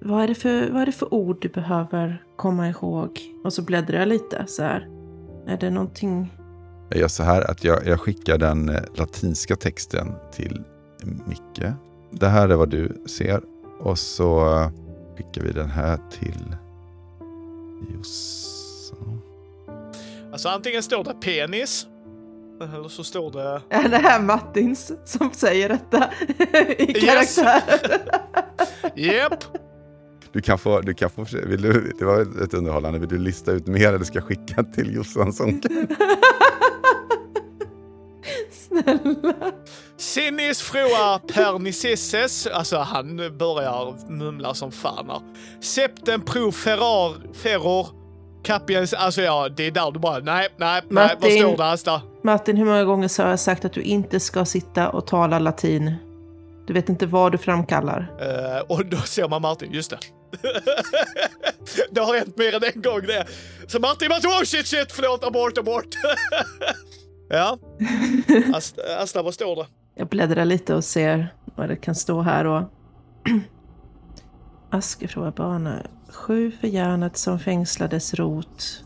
[0.01, 3.21] Vad är, det för, vad är det för ord du behöver komma ihåg?
[3.43, 4.87] Och så bläddrar jag lite så här.
[5.47, 6.33] Är det någonting?
[6.89, 10.63] Jag gör så här att jag, jag skickar den eh, latinska texten till
[11.27, 11.65] Micke.
[12.11, 13.41] Det här är vad du ser.
[13.79, 14.61] Och så
[15.17, 16.55] skickar vi den här till
[17.95, 19.21] Jossan.
[20.31, 21.87] Alltså antingen står det penis,
[22.61, 23.61] eller så står det...
[23.75, 26.09] Är det här Martins som säger detta
[26.77, 27.35] i Yes.
[27.35, 28.01] karaktär?
[28.95, 29.43] Japp!
[30.31, 32.99] Du kan få, du kan få, vill du, det var ett underhållande.
[32.99, 35.61] Vill du lista ut mer eller ska jag skicka till Jossan som
[38.51, 39.33] Snälla.
[39.97, 45.21] Sinis frua pernicesses, alltså han börjar mumla som fan här.
[45.61, 47.87] Septem pro ferrar, ferror,
[48.43, 52.01] capiens, alltså ja, det är där du bara, nej, nej, nej, vad står det Asta?
[52.27, 55.39] Martin, hur många gånger så har jag sagt att du inte ska sitta och tala
[55.39, 55.95] latin?
[56.67, 58.15] Du vet inte vad du framkallar.
[58.21, 59.97] Eh, och då ser man Martin, just det.
[61.91, 63.25] det har hänt mer än en gång det.
[63.67, 65.87] Så Martin, Martin, oh shit, shit, förlåt, abort, abort.
[67.29, 67.57] ja,
[68.53, 69.65] Asta, Asta, vad står det?
[69.95, 72.63] Jag bläddrar lite och ser vad det kan stå här och...
[74.69, 75.83] Askefråga bana.
[76.09, 78.83] Sju för järnet som fängslades rot.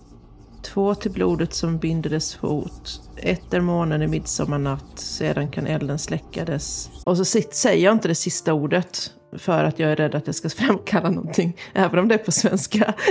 [0.63, 3.01] Två till blodet som bindedes fot.
[3.17, 4.99] Ett är månen i midsommarnatt.
[4.99, 6.89] Sedan kan elden släckades.
[7.03, 9.13] Och så säger jag inte det sista ordet.
[9.37, 11.57] För att jag är rädd att jag ska framkalla någonting.
[11.73, 12.93] Även om det är på svenska.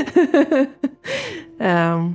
[1.61, 2.15] Ehm,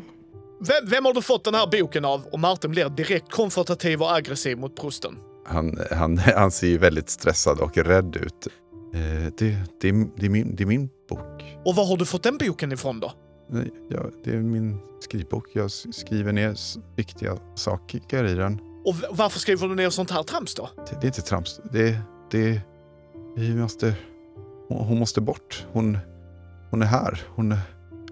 [0.60, 2.26] Vem, vem har du fått den här boken av?
[2.32, 5.18] Och Martin blir direkt konfrontativ och aggressiv mot prosten.
[5.46, 8.48] Han, han, han ser ju väldigt stressad och rädd ut.
[8.94, 11.44] Eh, det, det, är, det, är min, det är min bok.
[11.66, 13.12] Och var har du fått den boken ifrån då?
[13.48, 15.46] Nej, Ja, det är min skrivbok.
[15.54, 16.56] Jag skriver ner
[16.96, 18.60] viktiga saker i den.
[18.86, 20.70] Och varför skriver du ner sånt här trams då?
[20.76, 21.62] Det, det är inte trams.
[21.72, 21.98] Det,
[22.32, 22.62] det,
[23.36, 23.96] vi måste,
[24.68, 25.66] hon, hon måste bort.
[25.72, 25.98] Hon,
[26.72, 27.22] hon är här.
[27.36, 27.56] Hon,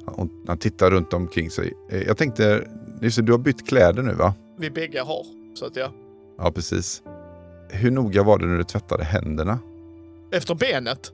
[0.06, 1.74] hon, han tittar runt omkring sig.
[1.90, 2.68] Eh, Jag tänkte,
[3.02, 4.34] just det, du har bytt kläder nu va?
[4.58, 5.26] Vi bägge har.
[5.56, 5.92] Så att ja.
[6.38, 7.02] Ja, precis.
[7.70, 9.60] Hur noga var det när du tvättade händerna?
[10.32, 11.12] Efter benet?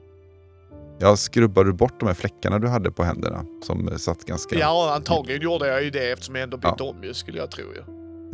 [1.02, 4.60] Jag skrubbade bort de här fläckarna du hade på händerna som satt ganska...
[4.60, 7.64] Ja, antagligen gjorde jag ju det eftersom jag ändå bytte om ju, skulle jag tro
[7.64, 7.84] ju.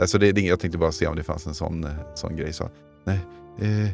[0.02, 2.54] Alltså det jag tänkte bara se om det fanns en sån, eh, sån grej.
[2.54, 2.70] Så,
[3.04, 3.20] nej,
[3.60, 3.90] eh,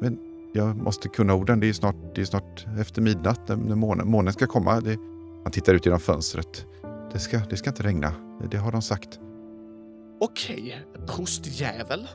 [0.00, 0.18] men
[0.52, 1.60] jag måste kunna orden.
[1.60, 4.80] Det är snart, det är snart efter midnatt när, när månen, månen ska komma.
[4.80, 4.98] Det,
[5.42, 6.66] han tittar ut genom fönstret.
[7.12, 8.12] Det ska, det ska inte regna.
[8.50, 9.18] Det har de sagt.
[10.20, 12.08] Okej, prostjävel.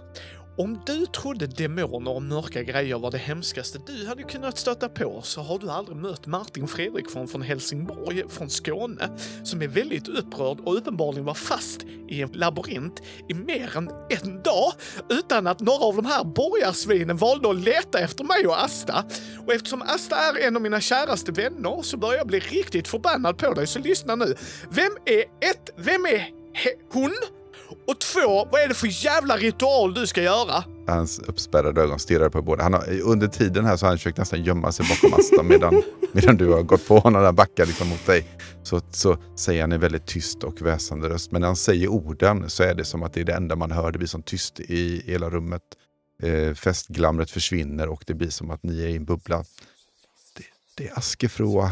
[0.58, 5.22] Om du trodde demoner och mörka grejer var det hemskaste du hade kunnat stöta på
[5.22, 9.10] så har du aldrig mött Martin Fredriksson från Helsingborg, från Skåne,
[9.44, 14.42] som är väldigt upprörd och uppenbarligen var fast i en labyrint i mer än en
[14.44, 14.74] dag
[15.10, 19.06] utan att några av de här borgarsvinen valde att leta efter mig och Asta.
[19.48, 23.38] Och eftersom Asta är en av mina käraste vänner så börjar jag bli riktigt förbannad
[23.38, 24.36] på dig, så lyssna nu.
[24.70, 26.20] Vem är ett, vem är
[26.54, 27.14] he, hon?
[27.88, 30.64] Och två, vad är det för jävla ritual du ska göra?
[30.88, 32.64] Hans uppspärrade ögon stirrar på båda.
[32.64, 35.84] Han har, under tiden här så har han försökt nästan gömma sig bakom Asta medan,
[36.12, 38.26] medan du har gått på honom och backar liksom mot dig.
[38.64, 41.32] Så, så säger han i väldigt tyst och väsande röst.
[41.32, 43.72] Men när han säger orden så är det som att det är det enda man
[43.72, 43.92] hör.
[43.92, 45.62] Det blir som tyst i hela rummet.
[46.24, 49.46] Eh, festglamret försvinner och det blir som att ni är i en bubbla.
[50.38, 50.44] Det,
[50.78, 51.72] det är Askefroa.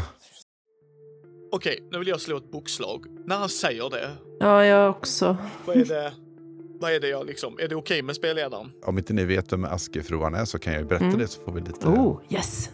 [1.54, 3.04] Okej, nu vill jag slå ett bokslag.
[3.26, 5.36] När han säger det, Ja, jag också.
[5.66, 6.12] vad är det,
[6.80, 8.70] vad är det jag liksom, är det okej med spelledaren?
[8.84, 11.18] Om inte ni vet vem Askefroan är så kan jag ju berätta Mm.
[11.18, 11.86] det så får vi lite...
[11.86, 12.70] Oh, yes.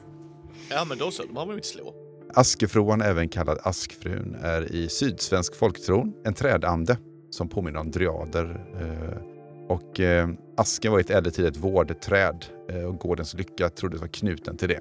[0.71, 1.95] Ja, men då så, då behöver vi inte slå.
[2.35, 6.97] Askefroan, även kallad Askfrun, är i sydsvensk folktron en trädande
[7.31, 8.67] som påminner om dryader.
[8.81, 9.23] Eh,
[9.69, 14.01] och eh, asken var i ett äldre tid ett vårdträd eh, och gårdens lycka troddes
[14.01, 14.81] vara knuten till det.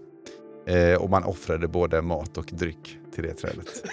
[0.68, 3.84] Eh, och man offrade både mat och dryck till det trädet.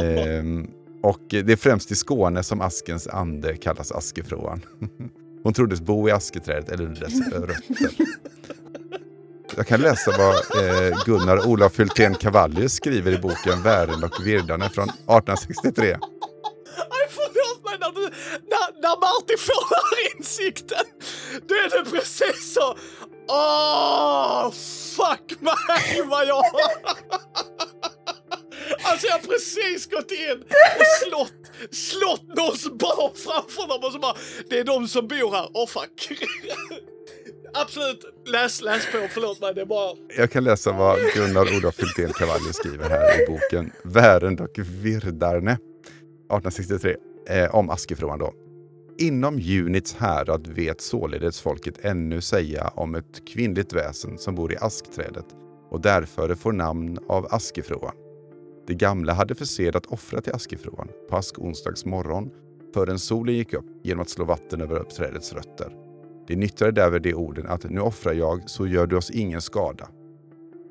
[0.02, 0.70] Ehm,
[1.02, 4.60] och det är främst i Skåne som askens ande kallas Askefroan.
[5.42, 7.90] Hon troddes bo i asketrädet eller under dess rötter.
[9.56, 14.70] Jag kan läsa vad eh, Gunnar Olof Hultén Cavallius skriver i boken Vären och Virdarne
[14.70, 15.84] från 1863.
[15.84, 15.98] Nej,
[17.08, 18.02] förlåt mig när, du,
[18.52, 20.86] när, när Martin får den här insikten.
[21.48, 22.76] Då är det precis så.
[23.28, 24.50] Åh,
[24.96, 26.44] fuck mig vad jag...
[28.82, 30.42] Alltså jag har precis gått in
[30.78, 34.14] och slått, slått någons barn framför dem och så bara,
[34.50, 35.48] det är de som bor här.
[35.54, 36.18] Åh fuck.
[37.54, 39.96] Absolut, läs, läs på, förlåt mig, det är bara...
[40.16, 45.52] Jag kan läsa vad Gunnar Olof Hultén Cavalli skriver här i boken Värend och Virdarne
[45.52, 46.96] 1863
[47.28, 48.43] eh, om Askefroan då.
[48.98, 54.56] Inom Junits härad vet således folket ännu säga om ett kvinnligt väsen som bor i
[54.56, 55.26] askträdet
[55.70, 57.94] och därför får namn av Askefroan.
[58.66, 62.30] De gamla hade för sed att offra till Askefroan på askonsdags morgon
[62.74, 65.72] förrän solen gick upp genom att slå vatten över trädets rötter.
[66.26, 69.88] De nyttjade därvid de orden att nu offrar jag så gör du oss ingen skada.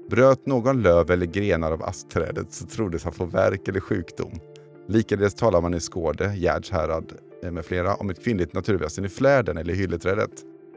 [0.09, 4.39] Bröt någon löv eller grenar av askträdet så troddes han få värk eller sjukdom.
[4.88, 7.13] Likaledes talar man i Skåde, Gärds härad
[7.52, 10.32] med flera om ett kvinnligt naturväsen i fläden eller hylleträdet.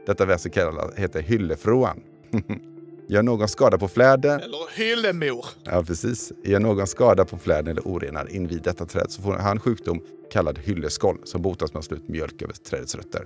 [0.05, 1.99] Detta väsen kallas, heter hyllefroan.
[3.09, 5.45] Gör någon skada på fläden Eller hyllemor.
[5.63, 6.31] Ja, precis.
[6.43, 10.01] Gör någon skada på fläden eller orenar invid detta träd så får han sjukdom
[10.31, 13.25] kallad hylleskoll som botas med att slå ut mjölk över trädets rötter.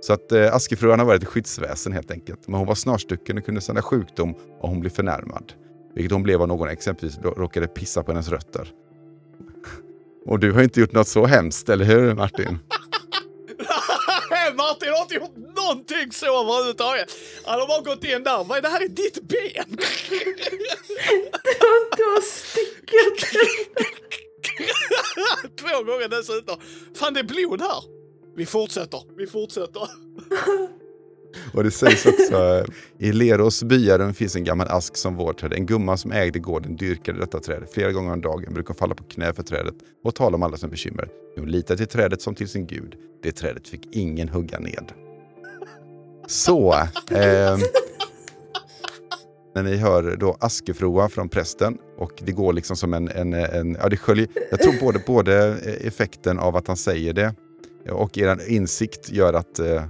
[0.00, 2.48] Så att eh, Askefruan har varit ett skyddsväsen helt enkelt.
[2.48, 5.52] Men hon var snarstucken och kunde sända sjukdom om hon blev förnärmad.
[5.94, 8.68] Vilket hon blev av någon exempelvis råkade pissa på hennes rötter.
[10.26, 12.58] Och du har inte gjort något så hemskt, eller hur Martin?
[14.80, 17.16] Martin har inte gjort någonting så överhuvudtaget.
[17.44, 18.44] Han har bara gått in där.
[18.44, 19.76] Vad är det här är ditt ben?
[21.96, 23.30] Du har stickat
[25.56, 26.60] Två gånger dessutom.
[26.94, 27.82] Fan, det är blod här.
[28.36, 29.02] Vi fortsätter.
[29.16, 29.88] Vi fortsätter.
[31.54, 32.64] Och det sägs också eh,
[32.98, 35.52] i Lerås byaren finns en gammal ask som vårdträd.
[35.52, 37.62] En gumma som ägde gården dyrkade detta träd.
[37.72, 39.74] Flera gånger om dagen brukade hon falla på knä för trädet
[40.04, 41.08] och tala om alla sina bekymmer.
[41.36, 42.94] Hon litade till trädet som till sin gud.
[43.22, 44.92] Det trädet fick ingen hugga ned.
[46.26, 46.72] Så.
[47.10, 47.58] Eh,
[49.54, 53.08] när ni hör då Askefroa från prästen och det går liksom som en...
[53.08, 55.34] en, en ja, det sköljer, jag tror både, både
[55.80, 57.34] effekten av att han säger det
[57.90, 59.84] och er insikt gör att eh,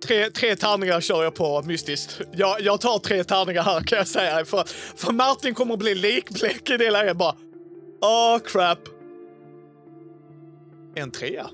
[0.00, 2.20] Tre, tre tärningar kör jag på mystiskt.
[2.32, 4.44] Jag, jag tar tre tärningar här kan jag säga.
[4.44, 4.64] För,
[4.96, 7.34] för Martin kommer att bli likblek i det läget bara.
[8.02, 8.78] Åh, crap.
[10.94, 11.50] En trea.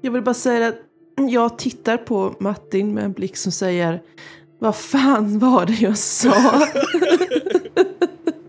[0.00, 0.74] Jag vill bara säga att
[1.30, 4.02] jag tittar på Martin med en blick som säger
[4.58, 6.66] Vad fan var det jag sa?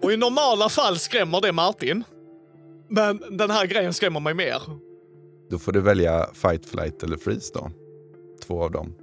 [0.01, 2.03] Och i normala fall skrämmer det Martin.
[2.89, 4.61] Men den här grejen skrämmer mig mer.
[5.49, 7.71] Då får du välja fight, flight eller freeze då.
[8.49, 8.93] Två av dem.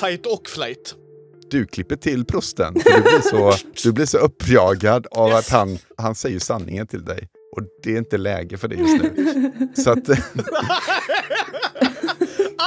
[0.00, 0.94] Fight och flight.
[1.50, 2.74] Du klipper till prosten.
[2.74, 3.52] Du, blir så,
[3.82, 5.38] du blir så uppjagad av Yes.
[5.38, 7.28] att han, han säger sanningen till dig.
[7.56, 9.68] Och det är inte läge för det just nu.
[9.76, 10.08] Så att,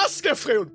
[0.05, 0.69] Askefron!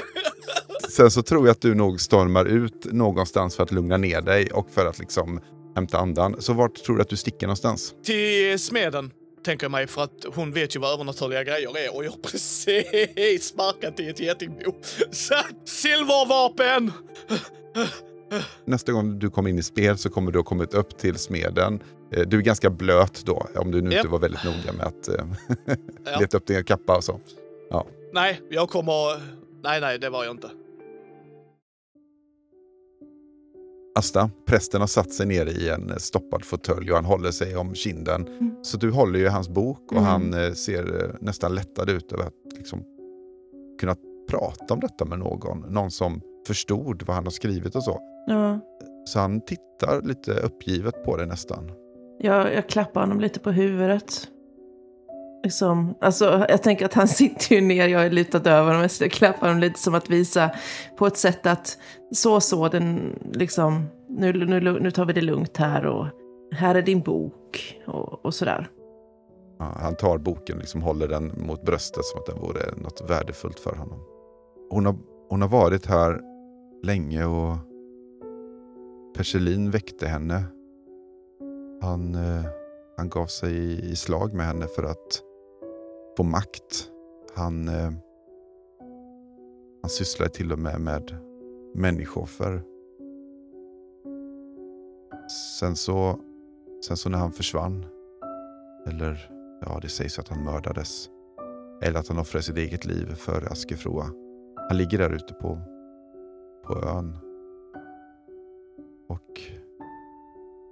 [0.88, 4.50] sen så tror jag att du nog stormar ut någonstans för att lugna ner dig
[4.50, 5.40] och för att liksom
[5.74, 6.36] hämta andan.
[6.42, 7.94] Så vart tror du att du sticker någonstans?
[8.04, 9.10] Till smeden.
[9.44, 12.18] Tänker jag mig, för att hon vet ju vad övernaturliga grejer är och jag har
[12.18, 14.72] precis sparkat i ett getingbo.
[15.10, 15.34] Så,
[15.64, 16.92] Silvervapen!
[18.64, 21.82] Nästa gång du kommer in i spel så kommer du ha kommit upp till smeden.
[22.12, 23.98] Eh, Du är ganska blöt då, om du nu Japp.
[23.98, 25.24] inte var väldigt noga med att eh,
[26.04, 26.20] Ja.
[26.20, 27.20] leta upp din kappa och så.
[28.12, 29.20] Nej, jag kommer...
[29.62, 30.50] Nej, nej, det var jag inte.
[34.00, 37.74] Asta, prästen har satt sig ner i en stoppad fåtölj och han håller sig om
[37.74, 38.26] kinden.
[38.28, 38.54] Mm.
[38.62, 40.04] Så du håller ju hans bok och Mm.
[40.04, 42.82] han eh, ser eh, nästan lättad ut över att liksom
[43.80, 43.96] kunna
[44.30, 45.60] prata om detta med någon.
[45.60, 48.00] Någon som förstod vad han har skrivit och så.
[48.26, 48.60] Ja.
[49.04, 51.70] Så han tittar lite uppgivet på det nästan.
[52.18, 54.28] Jag, jag klappar honom lite på huvudet.
[55.42, 59.10] Liksom, alltså, jag tänker att han sitter ju ner, jag är lutad över honom, jag
[59.10, 60.50] klappar honom lite som att visa
[60.96, 61.78] på ett sätt att
[62.12, 66.06] så så, den liksom, nu, nu, nu tar vi det lugnt här och
[66.52, 68.68] här är din bok och, och sådär.
[69.58, 73.10] Ja, han tar boken och liksom håller den mot bröstet som att den vore något
[73.10, 73.98] värdefullt för honom.
[74.70, 74.96] Hon har,
[75.28, 76.20] hon har varit här
[76.82, 77.56] länge och
[79.16, 80.44] Perselin väckte henne.
[81.82, 82.44] Han, eh,
[82.96, 85.22] han gav sig i slag med henne för att
[86.16, 86.90] på makt.
[87.34, 87.92] Han, eh,
[89.82, 91.16] han sysslade till och med med
[91.74, 92.62] människooffer.
[95.58, 96.20] Sen så,
[96.86, 97.86] sen så när han försvann,
[98.86, 99.30] eller
[99.60, 101.10] ja, det sägs att han mördades,
[101.82, 104.06] eller att han offrade sitt eget liv för Askefroa.
[104.68, 105.58] Han ligger där ute på,
[106.64, 107.18] på ön.
[109.08, 109.40] Och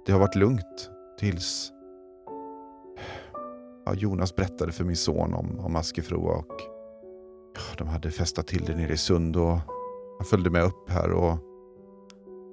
[0.05, 1.71] det har varit lugnt tills
[3.89, 6.61] ja, Jonas berättade för min son om, om Askefroa och
[7.55, 9.57] ja, de hade festat till det nere i Sund och
[10.17, 11.37] han följde med upp här och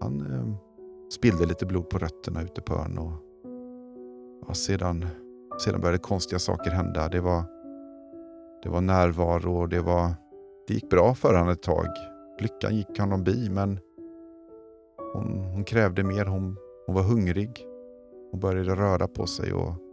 [0.00, 0.56] han eh,
[1.12, 3.12] spillde lite blod på rötterna ute på ön och
[4.48, 5.06] ja, sedan,
[5.64, 7.08] sedan började konstiga saker hända.
[7.08, 7.44] Det var,
[8.62, 10.14] det var närvaro och det var
[10.66, 11.86] det gick bra för honom ett tag.
[12.40, 13.78] Lyckan gick honom bi men
[15.14, 16.24] hon, hon krävde mer.
[16.24, 16.56] Hon,
[16.86, 17.66] hon var hungrig.
[18.30, 19.85] Hon började röra på sig och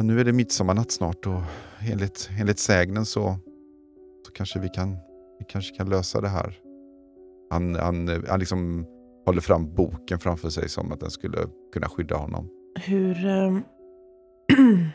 [0.00, 1.40] ja, nu är det midsommarnatt snart och
[1.92, 3.36] enligt, enligt sägnen så,
[4.26, 4.96] så kanske vi kan,
[5.38, 6.58] vi kanske kan lösa det här.
[7.50, 8.86] Han, han, han liksom
[9.26, 11.38] håller fram boken framför sig som att den skulle
[11.72, 12.48] kunna skydda honom.
[12.80, 13.26] Hur...
[13.26, 13.62] ehm,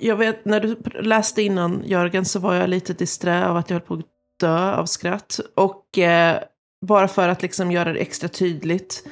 [0.00, 3.74] jag vet, när du läste innan Jörgen så var jag lite disträ av att jag
[3.74, 4.06] höll på att
[4.40, 5.40] dö av skratt.
[5.54, 6.42] Och eh,
[6.86, 9.04] bara för att liksom göra det extra tydligt.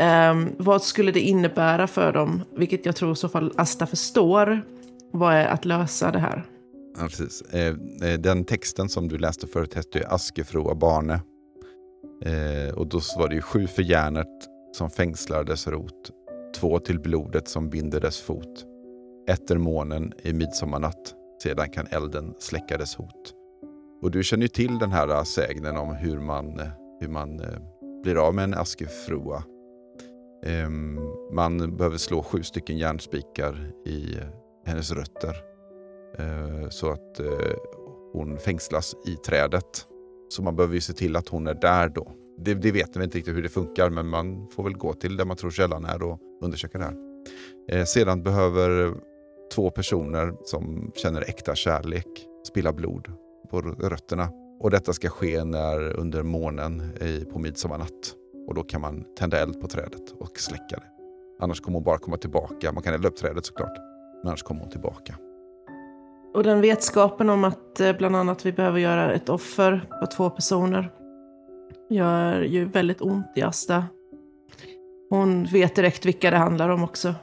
[0.00, 4.62] Um, vad skulle det innebära för dem, vilket jag tror i så fall Asta förstår,
[5.12, 6.44] vad är att lösa det här?
[6.98, 7.42] Ja, precis.
[7.42, 7.66] Eh,
[8.02, 11.20] eh den texten som du läste förut hette ju Askefroa barne.
[12.24, 14.28] Eh, och då var det ju sju för järnet
[14.72, 16.10] som fängslar dess rot,
[16.56, 18.64] två till blodet som binder dess fot.
[19.28, 23.34] Etter månen i midsommarnatt, sedan kan elden släcka dess hot.
[24.02, 26.66] Och du känner ju till den här sägnen om hur man, eh,
[27.00, 27.58] hur man eh,
[28.02, 29.42] blir av med en askefroa.
[30.46, 31.00] Ehm,
[31.32, 34.16] man behöver slå sju stycken järnspikar i
[34.66, 35.36] hennes rötter
[36.18, 37.56] eh, så att eh,
[38.12, 39.86] hon fängslas i trädet.
[40.28, 42.12] Så man behöver ju se till att hon är där då.
[42.38, 45.16] Det, det vet vi inte riktigt hur det funkar men man får väl gå till
[45.16, 46.96] där man tror källan är och undersöka det här.
[47.70, 48.94] Eh, sedan behöver
[49.54, 53.12] två personer som känner äkta kärlek spilla blod
[53.50, 54.28] på rötterna.
[54.60, 56.92] Och detta ska ske när under månen
[57.32, 58.14] på midsommarnatt.
[58.46, 60.94] Och då kan man tända eld på trädet och släcka det.
[61.40, 62.72] Annars kommer hon bara komma tillbaka.
[62.72, 63.78] Man kan elda upp trädet såklart.
[64.22, 65.14] Men annars kommer hon tillbaka.
[66.34, 70.30] Och den vetskapen om att eh, bland annat vi behöver göra ett offer på två
[70.30, 70.90] personer
[71.90, 73.84] gör ju väldigt ont i Asta.
[75.10, 77.14] Hon vet direkt vilka det handlar om också.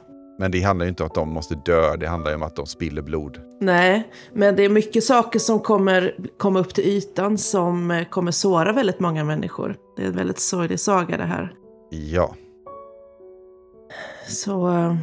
[0.42, 1.96] Men det handlar ju inte om att de måste dö.
[1.96, 3.40] Det handlar ju om att de spiller blod.
[3.60, 8.30] Nej, men det är mycket saker som kommer komma upp till ytan som eh, kommer
[8.32, 9.76] såra väldigt många människor.
[9.96, 11.54] Det är en väldigt sorglig saga det här.
[11.90, 12.34] Ja,
[14.28, 14.96] Så eh,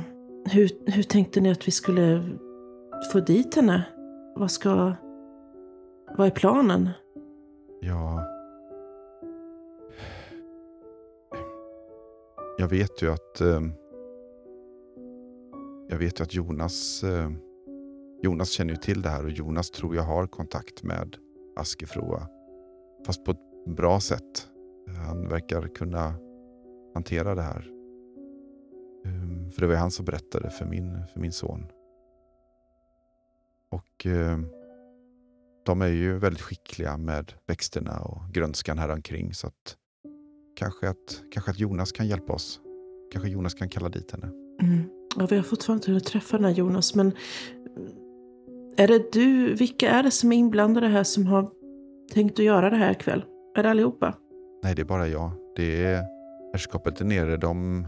[0.51, 2.23] hur, hur tänkte ni att vi skulle
[3.11, 3.83] få dit henne?
[4.35, 4.93] Vad ska...
[6.17, 6.89] Vad är planen?
[7.81, 8.25] ja.
[12.57, 13.61] Jag vet ju att eh,
[15.89, 17.31] jag vet ju att Jonas eh,
[18.21, 21.15] Jonas känner ju till det här och Jonas tror jag har kontakt med
[21.55, 22.27] Askefroa.
[23.05, 24.47] Fast på ett bra sätt.
[24.97, 26.15] Han verkar kunna
[26.93, 27.69] hantera det här.
[29.05, 31.65] Ehm, för det var ju han som berättade för min, för min son.
[33.71, 34.47] Och ehm,
[35.65, 39.77] de är ju väldigt skickliga med växterna och grönskan här omkring så att
[40.55, 42.61] kanske att, kanske att Jonas kan hjälpa oss.
[43.11, 44.27] Kanske Jonas kan kalla dit henne.
[44.61, 44.98] Mm.
[45.17, 47.11] Ja, vi har fortfarande inte hunnit träffa den här Jonas, men
[48.77, 51.49] är det du, vilka är det som är inblandade här som har
[52.13, 53.25] tänkt att göra det här ikväll?
[53.57, 54.13] Är det allihopa?
[54.63, 55.31] Nej, det är bara jag.
[55.55, 56.03] Det är
[56.53, 57.37] herrskapet där nere.
[57.37, 57.87] De,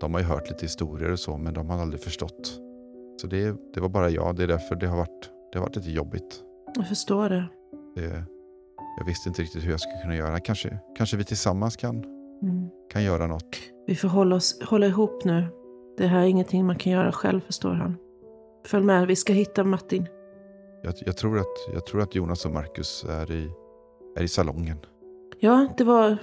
[0.00, 2.60] de har ju hört lite historier och så, men de har aldrig förstått.
[3.20, 4.36] Så det, det var bara jag.
[4.36, 6.42] Det är därför det har varit, det har varit lite jobbigt.
[6.76, 7.44] Jag förstår det.
[7.96, 8.24] det.
[8.98, 10.40] Jag visste inte riktigt hur jag skulle kunna göra.
[10.40, 12.04] Kanske, kanske vi tillsammans kan,
[12.42, 12.68] Mm.
[12.92, 13.56] kan göra något.
[13.86, 15.46] Vi får hålla, oss, hålla ihop nu.
[15.96, 17.96] Det här är ingenting man kan göra själv, förstår han.
[18.66, 20.08] Följ med, vi ska hitta Martin.
[20.82, 23.50] Jag, jag, tror, att, jag tror att Jonas och Marcus är i,
[24.16, 24.76] är i salongen.
[25.38, 26.16] Ja, det var,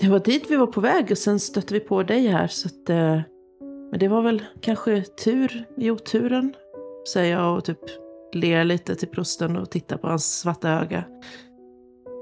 [0.00, 2.46] det var dit vi var på väg och sen stötte vi på dig här.
[2.46, 3.20] Så att, eh,
[3.90, 6.54] men det var väl kanske tur i oturen,
[7.12, 7.80] säger jag och typ
[8.32, 11.04] ler lite till prosten och tittar på hans svarta öga.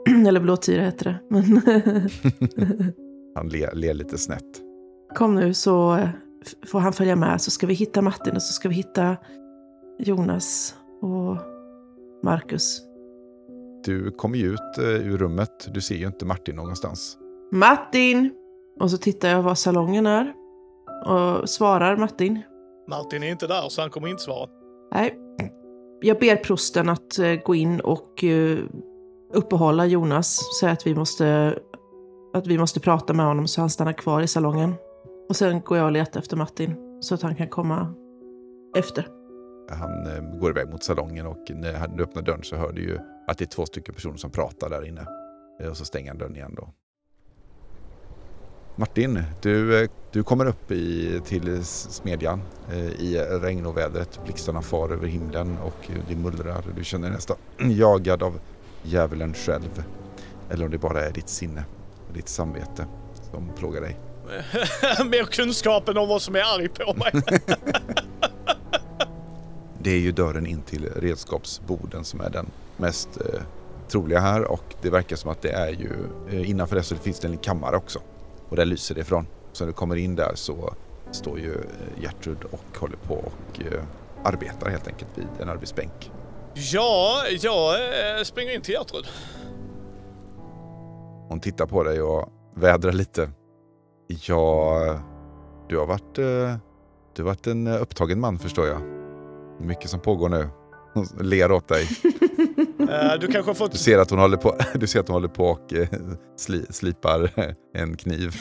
[0.28, 1.18] Eller blåtira heter det.
[1.28, 1.44] Men
[3.34, 4.62] Han ler, ler lite snett.
[5.14, 6.08] kom nu så eh,
[6.66, 9.16] får han följa med så ska vi hitta Martin och så ska vi hitta
[9.98, 11.36] Jonas och
[12.22, 12.82] Marcus.
[13.84, 15.68] Du kommer ju ut eh, ur rummet.
[15.74, 17.18] Du ser ju inte Martin någonstans.
[17.52, 18.30] Martin!
[18.80, 20.32] Och så tittar jag var salongen är.
[21.06, 22.42] Och svarar Martin.
[22.88, 24.48] Martin är inte där så han kommer inte svara.
[24.92, 25.18] Nej.
[26.00, 28.58] Jag ber prosten att eh, gå in och eh,
[29.32, 30.40] uppehålla Jonas.
[30.60, 31.58] Säga att vi måste
[32.32, 34.74] att vi måste prata med honom så han stannar kvar i salongen.
[35.28, 37.94] Och sen går jag och letar efter Martin så att han kan komma
[38.76, 39.08] efter.
[39.70, 42.98] Han eh, går iväg mot salongen och när han öppnar dörren så hör du ju
[43.26, 45.06] att det är två stycken personer som pratar där inne.
[45.60, 46.68] Eh, Och så stänger han dörren igen då.
[48.76, 54.20] Martin, du, eh, du kommer upp i, till smedjan eh, i regn och vädret.
[54.24, 56.64] Blixtarna far över himlen och det mullrar.
[56.76, 58.40] Du känner dig nästan jagad av
[58.82, 59.84] djävulen själv.
[60.50, 61.64] Eller om det bara är ditt sinne
[62.08, 62.86] och ditt samvete
[63.30, 63.96] som plågar dig.
[65.04, 67.12] Mer kunskapen om vad som är arg på mig.
[69.82, 73.40] Det är ju dörren in till redskapsboden som är den mest eh,
[73.88, 75.90] troliga här och det verkar som att det är ju
[76.30, 77.98] eh, innanför det så finns det en kammare också
[78.48, 79.26] och där lyser det ifrån.
[79.52, 80.74] Så när du kommer in där så
[81.10, 83.82] står ju eh, Gertrud och håller på och eh,
[84.24, 86.10] arbetar helt enkelt vid en arbetsbänk.
[86.54, 89.06] ja, jag eh, springer in till Gertrud.
[91.28, 93.30] Hon tittar på dig och vädrar lite.
[94.08, 95.00] Ja,
[95.68, 96.56] du har varit, eh,
[97.16, 98.82] du har varit en eh, upptagen man förstår jag.
[99.60, 100.48] Mycket som pågår nu.
[100.94, 101.88] Hon ler åt dig.
[102.90, 103.72] Eh, du kanske har fått...
[103.72, 105.88] Du ser att hon håller på, du ser att hon håller på och eh,
[106.36, 107.30] sli, slipar
[107.74, 108.32] en kniv.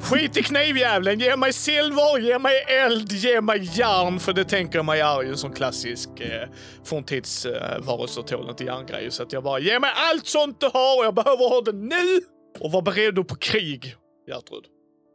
[0.00, 4.20] Skit i knivjävlen, ge mig silver, ge mig eld, ge mig järn.
[4.20, 6.48] För det tänker jag mig är ju en sån klassisk eh,
[6.84, 9.10] forntidsvarelse tål inte järngrej.
[9.10, 11.72] Så att jag bara, ge mig allt sånt du har och jag behöver ha det
[11.72, 12.20] nu!
[12.60, 13.96] Och var beredd på krig,
[14.28, 14.64] Gertrud.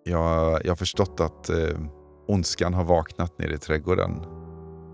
[0.03, 1.79] Jag, jag har förstått att eh,
[2.27, 4.11] ondskan har vaknat nere i trädgården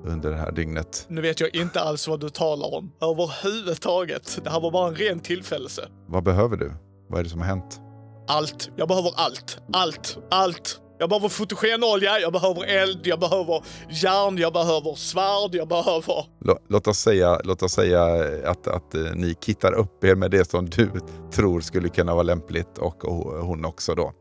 [0.05, 1.05] under det här dygnet.
[1.09, 4.39] Nu vet jag inte alls vad du talar om överhuvudtaget.
[4.43, 5.87] Det här var bara en ren tillfällelse.
[6.07, 6.73] Vad behöver du?
[7.09, 7.81] Vad är det som har hänt?
[8.27, 8.69] Allt.
[8.75, 9.61] Jag behöver allt.
[9.73, 10.17] Allt.
[10.31, 10.79] Allt.
[10.97, 16.25] Jag behöver fotogenolja, jag behöver eld, jag behöver järn, jag behöver svärd, jag behöver...
[16.45, 18.03] Lå- Låt oss säga, låt oss säga
[18.45, 20.89] att, att eh, ni kittar upp er med det som du
[21.33, 24.13] tror skulle kunna vara lämpligt och, och hon också då.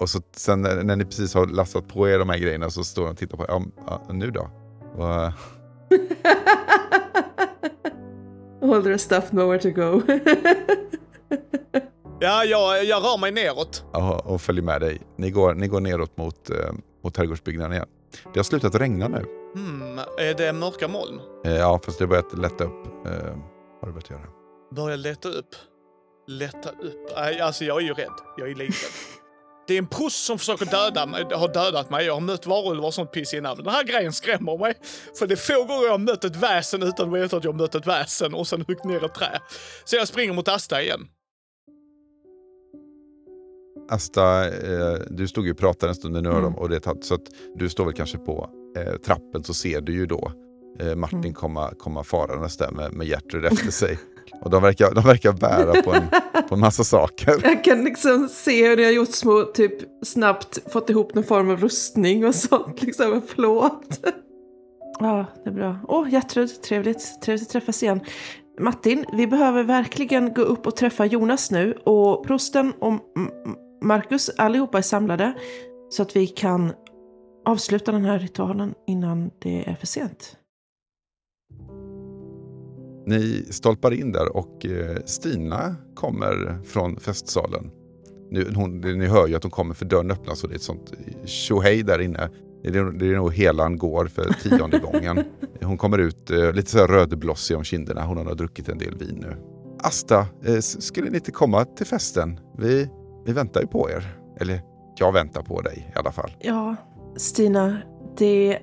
[0.00, 3.02] Och så sen när, ni precis har lastat på er de här grejerna så står
[3.04, 4.50] de och tittar på ja, ja, nu då?
[4.96, 5.32] Vad-
[8.62, 10.02] All their stuff nowhere to go.
[12.22, 13.84] Ja, jag, jag rör mig neråt.
[13.92, 15.00] Ja, och följer med dig.
[15.16, 16.56] Ni går, ni går neråt mot, eh,
[17.04, 17.86] mot trädgårdsbyggnaden igen.
[18.32, 19.24] Det har slutat regna nu.
[19.54, 21.20] Hmm, är det mörka moln?
[21.44, 22.86] Eh, ja, fast det har börjat lätta upp.
[23.06, 23.12] Eh,
[23.80, 24.26] har det börjat göra.
[24.74, 25.54] Börja leta upp.
[26.26, 27.12] Leta upp.
[27.16, 28.12] Nej, alltså jag är ju rädd.
[28.36, 28.90] Jag är livrädd.
[29.68, 32.06] Det är en prost som försöker döda mig, har dödat mig.
[32.06, 33.56] Jag har mött varulvar och sånt piss innan.
[33.56, 34.74] Den här grejen skrämmer mig.
[35.18, 37.52] För det är få gånger jag har mött ett väsen utan att veta att jag
[37.52, 39.40] har mött ett väsen och sen huggit ner ett trä.
[39.84, 41.08] Så jag springer mot Asta igen.
[43.90, 46.54] Asta, eh, du stod ju och pratade en stund med nu Mm.
[46.54, 47.20] och det så att
[47.54, 50.32] du står väl kanske på eh, trappen så ser du ju då
[50.80, 51.34] eh, Martin Mm.
[51.34, 53.98] komma, komma farandes där med, med Gertrud efter sig.
[54.42, 56.02] Och de verkar, de verkar bära på en,
[56.48, 57.40] på en massa saker.
[57.44, 59.72] Jag kan liksom se hur ni har gjort små, typ
[60.04, 64.00] snabbt fått ihop någon form av rustning och sånt, liksom en plåt.
[65.02, 65.78] Ja, det är bra.
[65.88, 67.22] Åh, oh, Gertrud, trevligt.
[67.22, 68.00] Trevligt att träffas igen.
[68.60, 72.92] Martin, vi behöver verkligen gå upp och träffa Jonas nu och prosten och
[73.82, 75.34] Marcus, allihopa är samlade
[75.88, 76.72] så att vi kan
[77.46, 80.36] avsluta den här ritualen innan det är för sent.
[83.06, 87.70] Ni stolpar in där och eh, Stina kommer från festsalen.
[88.30, 90.62] nu, hon, ni hör ju att hon kommer för dörren öppnas och det är ett
[90.62, 90.92] sånt
[91.24, 92.30] tjohej där inne.
[92.62, 95.24] Det är, det är nog helan går för tionde gången.
[95.62, 98.06] Hon kommer ut eh, lite så här rödblossig om kinderna.
[98.06, 99.36] Hon har druckit en del vin nu.
[99.78, 102.40] Asta, eh, skulle ni inte komma till festen?
[102.58, 102.88] Vi,
[103.24, 104.16] vi väntar ju på er.
[104.40, 104.60] Eller
[104.96, 106.30] jag väntar på dig i alla fall.
[106.38, 106.76] Ja,
[107.16, 107.76] Stina,
[108.18, 108.58] det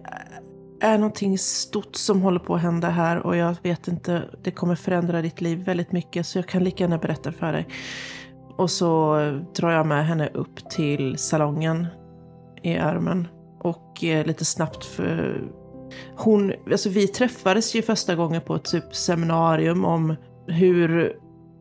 [0.81, 4.75] är någonting stort som håller på att hända här och jag vet inte, det kommer
[4.75, 7.67] förändra ditt liv väldigt mycket så jag kan lika gärna berätta för dig.
[8.57, 9.15] Och så
[9.55, 11.87] drar jag med henne upp till salongen
[12.63, 13.27] i armen
[13.59, 15.43] och eh, lite snabbt för
[16.15, 20.15] hon, alltså vi träffades ju första gången på ett typ seminarium om
[20.47, 21.15] hur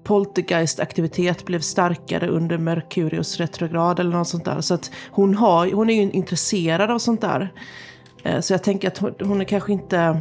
[0.07, 4.61] poltergeistaktivitet blev starkare under Merkurius retrograd eller något sånt där.
[4.61, 7.53] Så att hon, har, hon är ju intresserad av sånt där.
[8.25, 10.21] Eh, så jag tänker att hon är kanske inte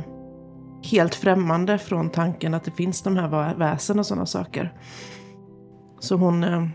[0.84, 4.74] helt främmande från tanken att det finns de här väsen och sådana saker.
[6.00, 6.68] Så hon, eh,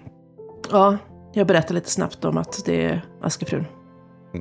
[0.71, 0.97] ja,
[1.33, 3.67] jag berättar lite snabbt om att det är Askefrun.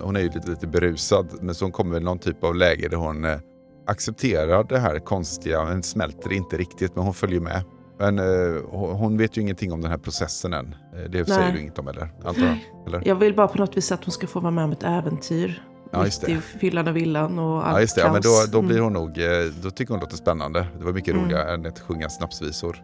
[0.02, 2.88] Hon är ju lite, lite berusad, men så hon kommer väl någon typ av läge
[2.88, 3.40] där hon eh,
[3.88, 7.64] accepterar det här konstiga, men smälter inte riktigt, men hon följer med.
[8.00, 10.76] Men eh, hon vet ju ingenting om den här processen än.
[10.92, 11.26] Det Nej.
[11.26, 12.10] säger du inget om eller?
[12.26, 13.08] Antar jag, eller?
[13.08, 15.64] Jag vill bara på något vis att hon ska få vara med om ett äventyr.
[15.92, 16.32] Ja, just det.
[16.32, 18.02] I fyllan och villan och allt Ja, just det.
[18.02, 18.84] Ja, men då, då blir mm.
[18.84, 19.20] hon nog,
[19.64, 20.68] då tycker hon låter spännande.
[20.78, 21.26] Det var mycket mm.
[21.26, 22.84] roligare än att sjunga snapsvisor.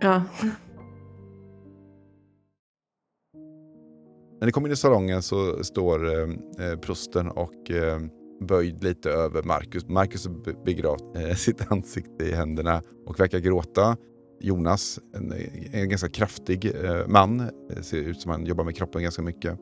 [0.00, 0.22] Ja.
[4.40, 8.00] När ni kommer in i salongen så står eh, eh, prosten och eh,
[8.48, 9.88] böjd lite över Marcus.
[9.88, 13.96] Marcus har begravt eh, sitt ansikte i händerna och verkar gråta.
[14.40, 15.34] Jonas, en,
[15.72, 19.58] en ganska kraftig eh, man, eh, ser ut som han jobbar med kroppen ganska mycket.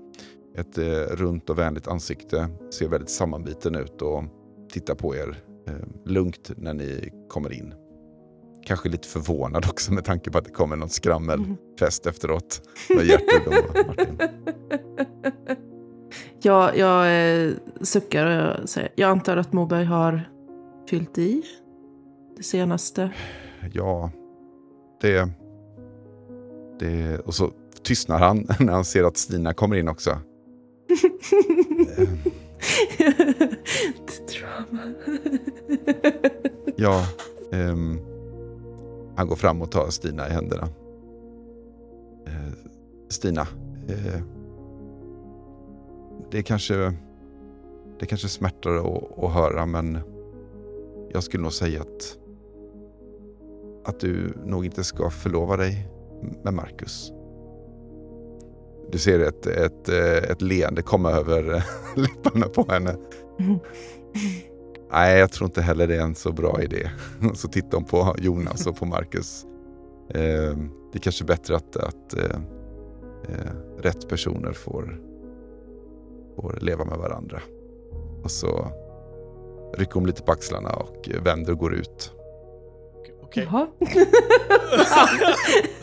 [0.56, 4.24] Ett eh, runt och vänligt ansikte, ser väldigt sammanbiten ut och
[4.72, 5.42] tittar på er
[6.04, 7.74] lugnt när ni kommer in.
[8.66, 12.14] Kanske lite förvånad också med tanke på att det kommer någon skrammelfest mm.
[12.14, 12.62] efteråt.
[12.96, 14.18] Med Gertrud och Martin.
[16.42, 17.06] Jag, jag
[17.46, 20.30] eh, suckar och jag säger, jag antar att Moberg har
[20.90, 21.42] fyllt i
[22.36, 23.10] det senaste.
[23.72, 24.10] Ja,
[25.00, 25.30] det...
[26.78, 27.50] det och så
[27.82, 30.18] tystnar han när han ser att Stina kommer in också.
[34.28, 34.94] Drama.
[36.76, 37.04] ja,
[37.52, 38.00] um,
[39.16, 40.68] han går fram och tar Stina i händerna.
[42.26, 42.52] Eh,
[43.08, 43.46] Stina,
[43.88, 44.22] eh,
[46.30, 46.94] det kanske,
[48.00, 49.98] det kanske smärtar att, att höra men
[51.12, 52.18] jag skulle nog säga att,
[53.88, 55.88] att du nog inte ska förlova dig
[56.44, 57.12] med Marcus.
[58.92, 61.62] Du ser ett, ett, eh, ett leende komma över eh,
[61.96, 62.96] läpparna på henne.
[64.92, 66.90] Nej, jag tror inte heller det är en så bra idé.
[67.34, 69.44] Så tittar hon på Jonas och på Marcus.
[70.10, 70.56] Eh,
[70.92, 72.14] det är kanske bättre att, att
[73.78, 75.00] rätt personer får,
[76.36, 77.42] får leva med varandra.
[78.22, 78.66] Och så
[79.74, 82.17] rycker hon lite på axlarna och vänder och går ut.
[83.28, 83.48] Okej.
[83.80, 84.04] Okay.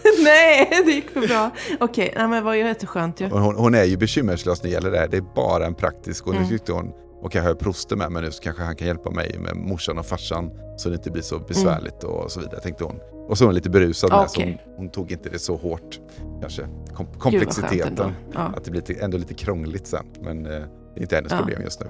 [0.24, 1.52] Nej, det gick för bra.
[1.80, 3.30] Okej, okay, men vad jätteskönt ju.
[3.30, 5.08] Hon, hon är ju bekymmerslös när det gäller det här.
[5.08, 6.28] Det är bara en praktisk.
[6.28, 6.50] Och nu mm.
[6.50, 6.92] tyckte hon
[7.34, 10.06] har jag proster med mig nu så kanske han kan hjälpa mig med morsan och
[10.06, 12.16] farsan så det inte blir så besvärligt mm.
[12.16, 13.00] och så vidare, tänkte hon.
[13.28, 14.22] Och så är hon lite berusad okay.
[14.22, 16.00] med, så hon, hon, tog inte det så hårt,
[16.42, 16.68] kanske.
[16.94, 18.40] Kom, komplexiteten, ja.
[18.40, 20.06] att det blir ändå lite krångligt sen.
[20.22, 21.38] Men eh, det är inte hennes ja.
[21.38, 21.88] problem just nu.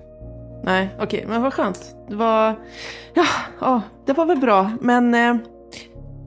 [0.65, 1.95] Nej, okej, okay, men vad skönt.
[2.09, 2.55] Det var,
[3.13, 3.25] ja,
[3.59, 4.71] ja, det var väl bra.
[4.81, 5.35] Men eh,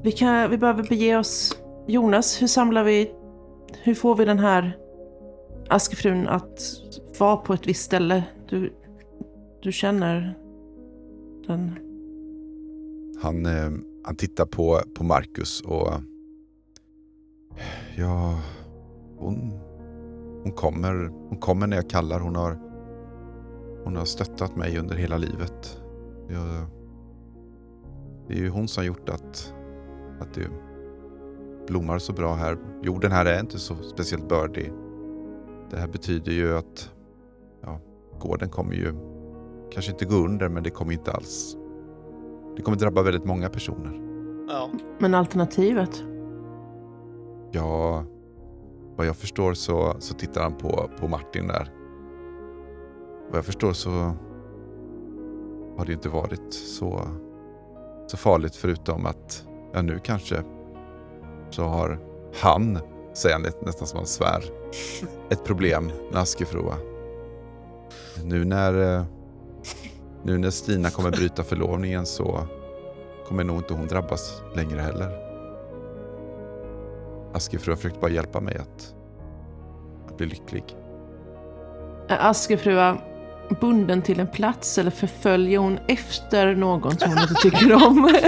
[0.03, 1.59] vi, kan, vi behöver bege oss.
[1.87, 3.11] Jonas, hur samlar vi,
[3.83, 4.77] hur får vi den här
[5.69, 6.61] Askefrun att
[7.19, 8.25] vara på ett visst ställe?
[8.49, 8.73] Du,
[9.63, 10.39] du känner
[11.47, 11.79] den?
[13.23, 13.71] Han, eh,
[14.05, 15.93] han tittar på, på Marcus och...
[17.97, 18.41] Ja,
[19.19, 19.53] hon,
[20.43, 22.21] hon, kommer, hon kommer när jag kallar.
[22.21, 22.68] Hon har,
[23.89, 25.81] hon har stöttat mig under hela livet.
[26.29, 26.67] Jag,
[28.27, 29.55] det är ju hon som har gjort att,
[30.21, 30.51] att det
[31.67, 32.59] blommar så bra här.
[32.83, 34.73] Jorden här är inte så speciellt bördig.
[35.71, 36.91] Det här betyder ju att
[37.63, 37.81] ja,
[38.21, 38.95] gården kommer ju
[39.71, 41.57] kanske inte gå under men det kommer inte alls...
[42.57, 44.01] Det kommer drabba väldigt många personer.
[44.49, 44.71] Ja.
[44.99, 46.05] Men alternativet?
[47.53, 48.05] Ja,
[48.97, 51.78] vad jag förstår så, så tittar han på, på Martin där.
[53.29, 53.91] Vad jag förstår så
[55.79, 57.09] har det inte varit så,
[58.07, 60.43] så farligt förutom att, ja nu kanske,
[61.51, 61.99] så har
[62.43, 62.79] han,
[63.15, 64.45] säger han nästan som han svär,
[65.31, 66.75] ett problem med Askefroa.
[68.25, 69.05] Nu när
[70.23, 72.47] nu när Stina kommer bryta förlovningen så
[73.27, 75.29] kommer nog inte hon drabbas längre heller.
[77.35, 78.95] Askefru har försökt bara hjälpa mig att,
[80.17, 80.65] bli lycklig.
[82.09, 82.99] Askefrua
[83.55, 88.11] bunden till en plats eller förföljer hon efter någon som hon inte tycker om?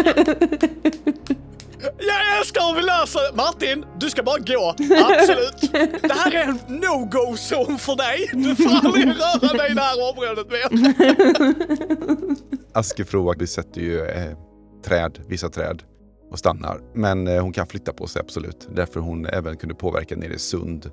[1.82, 3.36] Jag älskar hur vi löser det!
[3.36, 4.74] Martin, du ska bara gå.
[4.78, 5.72] Absolut.
[6.02, 8.30] Det här är en no-go-zon för dig.
[8.32, 10.68] Du får aldrig röra dig i det här området mer.
[12.78, 14.36] Askefroa besätter ju eh,
[14.84, 15.82] träd, vissa träd
[16.30, 16.80] och stannar.
[16.94, 18.68] Men eh, hon kan flytta på sig absolut.
[18.74, 20.90] Därför hon även kunde påverka nere i Sund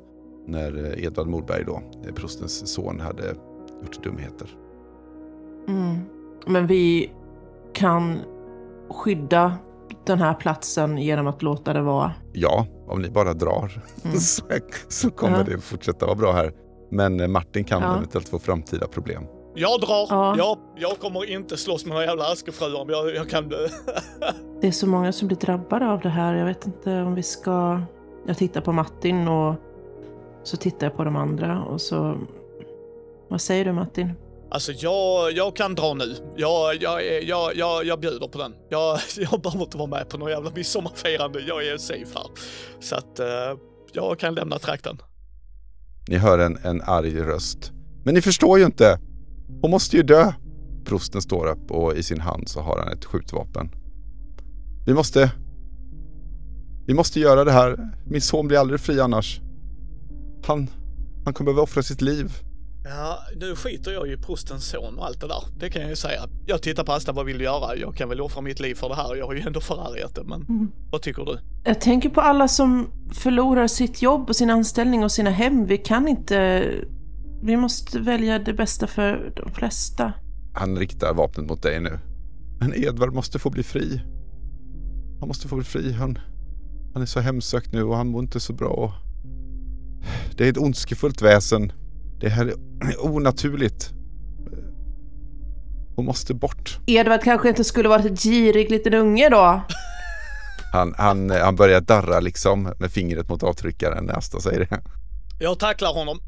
[0.47, 3.35] när eh, Edvard Morberg då, eh, prostens son, hade
[3.81, 4.55] gjort dumheter.
[5.67, 5.97] Mm.
[6.45, 7.11] Men vi
[7.73, 8.19] kan
[8.89, 9.57] skydda
[10.05, 12.11] den här platsen genom att låta det vara.
[12.33, 14.17] Ja, om ni bara drar Mm.
[14.19, 14.43] så,
[14.87, 15.43] så kommer Ja.
[15.43, 16.51] det fortsätta vara bra här.
[16.91, 17.95] Men eh, Martin kan Ja.
[17.97, 19.23] eventuellt få framtida problem.
[19.55, 20.07] Jag drar.
[20.09, 20.35] Ja.
[20.37, 23.49] Jag, jag kommer inte slåss med några jävla askefruar om jag, jag kan...
[24.61, 26.33] Det är så många som blir drabbade av det här.
[26.35, 27.81] Jag vet inte om vi ska...
[28.27, 29.55] Jag tittar på Martin och
[30.43, 32.17] så tittar jag på de andra och så...
[33.29, 34.13] Vad säger du Martin?
[34.51, 36.15] Alltså jag, jag kan dra nu.
[36.35, 38.53] Jag, jag, jag, jag, jag bjuder på den.
[38.69, 38.99] Jag,
[39.31, 41.39] jag behöver inte vara med på någon jävla midsommarfirande.
[41.39, 42.27] Jag är safe här.
[42.79, 43.59] Så att eh,
[43.93, 44.97] jag kan lämna trakten.
[46.07, 47.71] Ni hör en, en arg röst.
[48.05, 48.99] Men ni förstår ju inte!
[49.61, 50.33] Hon måste ju dö!
[50.85, 53.71] Prosten står upp och i sin hand så har han ett skjutvapen.
[54.85, 55.31] Vi måste...
[56.85, 57.77] Vi måste göra det här.
[58.05, 59.41] Min son blir aldrig fri annars.
[60.45, 60.67] Han...
[61.25, 62.31] Han kommer behöva offra sitt liv.
[62.89, 65.43] Ja, nu skiter jag ju i prostens son och allt det där.
[65.59, 66.21] Det kan jag ju säga.
[66.45, 67.75] Jag tittar på Asta, vad vill du göra?
[67.75, 69.15] Jag kan väl offra mitt liv för det här.
[69.15, 70.71] Jag har ju ändå förargat det, men Mm.
[70.91, 71.37] vad tycker du?
[71.63, 75.65] Jag tänker på alla som förlorar sitt jobb och sin anställning och sina hem.
[75.65, 76.65] Vi kan inte...
[77.43, 80.13] Vi måste välja det bästa för de flesta.
[80.53, 81.99] Han riktar vapnet mot dig nu.
[82.59, 84.01] Men Edvard måste få bli fri.
[85.19, 85.91] Han måste få bli fri.
[85.91, 86.19] Han,
[86.93, 88.93] han är så hemsökt nu och han mår inte så bra.
[90.37, 91.71] Det är ett ondskefullt väsen.
[92.19, 92.53] Det här är
[93.05, 93.89] onaturligt.
[95.95, 96.79] Hon måste bort.
[96.87, 99.61] Edvard kanske inte skulle varit ett girig liten unge då?
[100.73, 104.81] Han, han, han börjar darra liksom med fingret mot avtryckaren när Asta säger det.
[105.39, 106.19] Jag tacklar honom.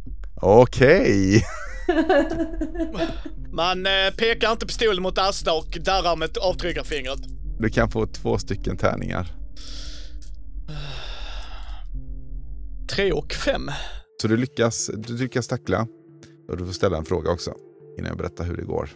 [0.41, 1.43] Okej.
[3.51, 7.19] Man eh, pekar inte pistolen mot Asta och darrar med avtryckarfingret.
[7.59, 9.27] Du kan få två stycken tärningar.
[12.89, 13.71] Tre och fem.
[14.21, 15.87] Så du lyckas, du lyckas tackla.
[16.49, 17.53] Och du får ställa en fråga också
[17.97, 18.89] innan jag berättar hur det går.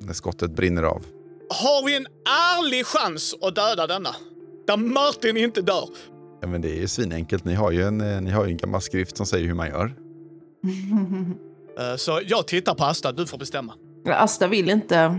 [0.00, 1.02] När skottet brinner av.
[1.48, 2.06] Har vi en
[2.56, 4.10] ärlig chans att döda denna?
[4.66, 5.88] Där Martin inte dör.
[6.40, 7.44] Ja, men det är ju svinenkelt.
[7.44, 9.68] Ni har ju en, eh, ni har ju en gammal skrift som säger hur man
[9.68, 9.94] gör.
[11.78, 13.74] Eh, Så jag tittar på Asta, du får bestämma.
[14.08, 15.18] Asta vill inte,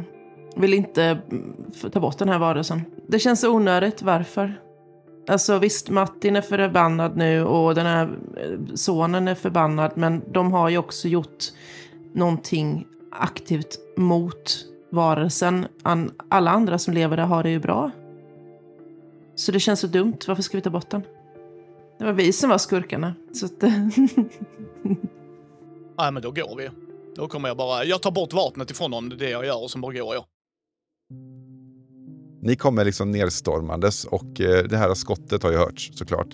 [0.55, 1.53] vill inte mm,
[1.91, 2.81] ta bort den här varelsen.
[3.07, 4.01] Det känns onödigt.
[4.01, 4.61] Varför?
[5.27, 9.91] Alltså visst, Martin är förbannad nu och den här eh, sonen är förbannad.
[9.95, 11.45] Men de har ju också gjort
[12.14, 15.68] någonting aktivt mot varelsen.
[16.30, 17.91] Alla andra som lever där har det ju bra.
[19.35, 20.18] Så det känns så dumt.
[20.27, 21.02] Varför ska vi ta bort den?
[21.99, 23.15] Det var vi som var skurkarna.
[23.34, 23.61] Så att,
[25.98, 26.69] Nej, men då går vi.
[27.15, 27.84] Då kommer jag bara...
[27.84, 30.15] Jag tar bort vapnet ifrån honom, det är det jag gör och sen bara går
[30.15, 30.26] jag.
[32.41, 36.27] Ni kommer liksom nerstormandes och eh, det här skottet har ju hörts såklart.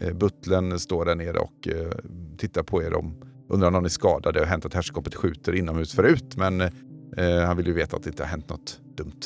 [0.00, 1.92] Eh, Butlern står där nere och eh,
[2.38, 2.94] tittar på er.
[2.94, 3.14] Om,
[3.48, 4.34] undrar om någon är skadad.
[4.34, 6.70] Det har hänt att herrskapet skjuter inomhus förut men eh,
[7.46, 9.20] han vill ju veta att det inte har hänt något dumt.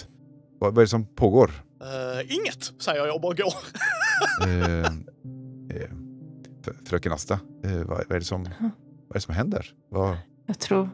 [0.59, 1.51] Vad, vad är det som pågår?
[1.83, 3.55] Eh, inget, säger jag och bara går.
[6.85, 9.67] Fröken Asta, vad, vad, är det som, vad är det som händer?
[9.89, 10.17] Vad,
[10.47, 10.91] Jag tror...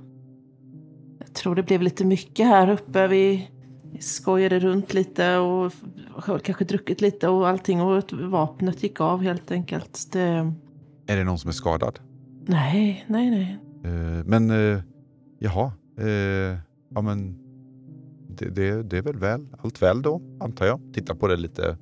[1.19, 3.07] Jag tror det blev lite mycket här uppe.
[3.07, 3.51] Vi
[4.01, 5.73] skojade runt lite och
[6.43, 10.13] kanske druckit lite och allting och vapnet gick av helt enkelt.
[10.13, 10.53] Det...
[11.07, 11.99] är det någon som är skadad?
[12.47, 13.59] Nej, nej, nej.
[13.85, 14.83] Eh, men eh,
[15.39, 16.59] jaha, eh,
[16.95, 17.39] ja men
[18.29, 20.81] det, det, det är väl väl, allt väl då antar jag.
[20.95, 21.77] Titta på det lite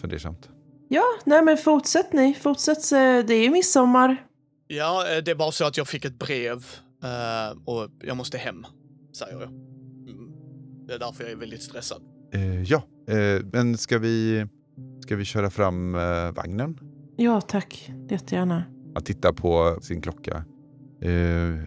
[0.00, 0.48] fundersamt.
[0.88, 2.34] Ja, nej men fortsätt ni.
[2.34, 2.90] Fortsätt.
[3.26, 4.26] Det är ju midsommar.
[4.66, 6.66] Ja, det är bara så att jag fick ett brev
[7.02, 8.66] eh, och jag måste hem,
[9.18, 9.73] säger jag.
[10.86, 12.02] Det är därför jag är väldigt stressad.
[12.32, 14.46] Eh, ja, eh, men ska vi,
[15.00, 16.78] ska vi köra fram eh, vagnen?
[17.16, 17.92] Ja, tack.
[18.08, 18.64] Jättegärna.
[18.94, 20.44] Han tittar på sin klocka.
[21.00, 21.10] Eh,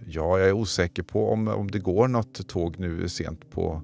[0.08, 3.82] ja, jag är osäker på om, om det går något tåg nu sent på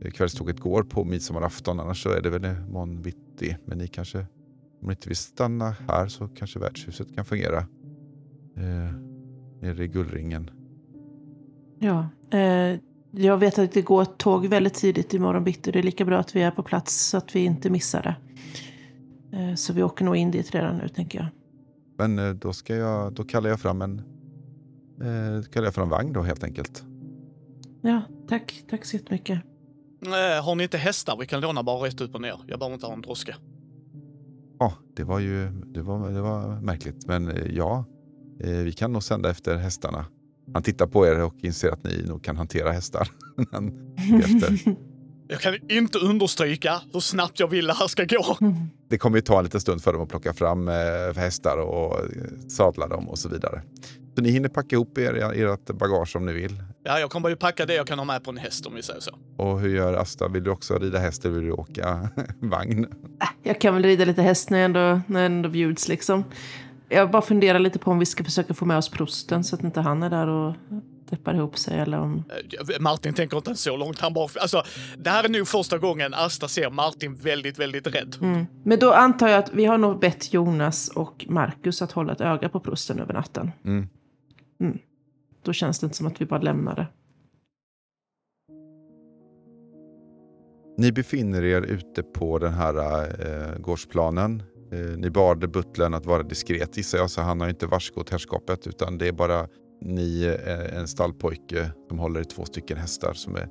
[0.00, 1.80] eh, kvällståget går på midsommarafton.
[1.80, 3.56] Annars så är det väl imorgon bitti.
[3.64, 4.18] Men ni kanske,
[4.80, 7.58] om ni inte vill stanna här så kanske värdshuset kan fungera.
[8.56, 8.94] Eh,
[9.60, 10.50] nere i Gullringen.
[11.78, 12.08] Ja,
[12.38, 12.78] eh,
[13.14, 15.72] jag vet att det går ett tåg väldigt tidigt imorgon bitti.
[15.72, 18.16] Det är lika bra att vi är på plats så att vi inte missar det.
[19.38, 21.28] Eh, så vi åker nog in dit redan nu, tänker jag.
[21.98, 23.98] Men eh, då, ska jag, då kallar jag fram en
[25.00, 26.84] eh, kallar jag fram en vagn då helt enkelt.
[27.82, 28.64] Ja, tack.
[28.70, 29.40] Tack så jättemycket.
[30.06, 32.40] Eh, har ni inte hästar vi kan låna bara rätt upp och ner?
[32.46, 33.36] Jag behöver inte ha en droska.
[34.58, 37.06] Ja, det var ju det var, det var märkligt.
[37.06, 37.84] Men eh, ja,
[38.40, 40.06] eh, vi kan nog sända efter hästarna.
[40.54, 43.08] Han tittar på er och inser att ni nog kan hantera hästar.
[44.24, 44.74] Efter.
[45.28, 48.36] Jag kan inte understryka hur snabbt jag vill det här ska gå.
[48.88, 50.74] Det kommer ju ta en liten stund för dem att plocka fram eh,
[51.16, 52.04] hästar och eh,
[52.48, 53.62] sadla dem och så vidare.
[54.16, 56.62] Så ni hinner packa ihop er, ert bagage om ni vill.
[56.84, 58.82] Ja, jag kommer ju packa det jag kan ha med på en häst om vi
[58.82, 59.10] säger så.
[59.36, 60.28] Och hur gör Asta?
[60.28, 62.08] Vill du också rida häst eller vill du åka
[62.40, 62.86] vagn?
[63.42, 66.24] Jag kan väl rida lite häst när jag ändå, när jag ändå bjuds liksom.
[66.92, 69.64] Jag bara funderar lite på om vi ska försöka få med oss prosten så att
[69.64, 70.54] inte han är där och
[71.10, 72.24] deppar ihop sig eller om...
[72.28, 74.00] Eh, Martin tänker inte ens så långt.
[74.00, 74.62] Han bara, alltså,
[74.98, 78.16] det här är nog första gången Asta ser Martin väldigt, väldigt rädd.
[78.20, 78.46] Mm.
[78.64, 82.20] Men då antar jag att vi har nog bett Jonas och Marcus att hålla ett
[82.20, 83.52] öga på prosten över natten.
[83.64, 83.88] Mm.
[85.42, 86.86] Då känns det inte som att vi bara lämnar det.
[90.78, 92.74] Ni befinner er ute på den här
[93.26, 94.42] eh, gårdsplanen.
[94.72, 98.66] Eh, ni bad butlern att vara diskret gissar jag, så han har inte varskott herrskapet
[98.66, 99.46] utan det är bara
[99.80, 103.48] ni, eh, en stallpojke som håller i två stycken hästar som är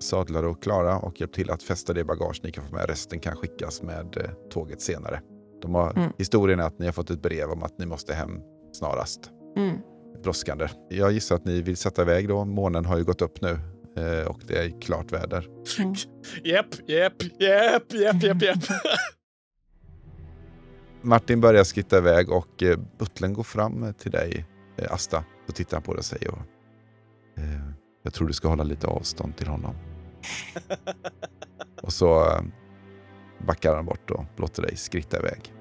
[0.00, 2.88] sadlade och klara och hjälpt till att fästa det bagage ni kan få med.
[2.88, 5.20] Resten kan skickas med eh, tåget senare.
[5.62, 6.12] De har, Mm.
[6.18, 8.40] Historien är att ni har fått ett brev om att ni måste hem
[8.72, 9.30] snarast.
[9.56, 9.76] Mm.
[10.22, 10.68] Brådskande.
[10.88, 12.44] Jag gissar att ni vill sätta iväg då.
[12.44, 13.58] Månen har ju gått upp nu
[14.26, 15.46] och det är klart väder.
[15.78, 15.94] Mm.
[16.44, 18.58] Jepp, jepp, jepp, jepp, jepp, jepp.
[21.02, 24.46] Martin börjar skritta iväg och eh, butlern går fram till dig,
[24.76, 25.24] eh, Asta.
[25.46, 26.28] Så tittar på dig och säger
[27.36, 27.70] eh,
[28.02, 29.74] Jag tror du ska hålla lite avstånd till honom.
[31.82, 32.42] och så eh,
[33.46, 35.52] backar han bort och låter dig skritta iväg.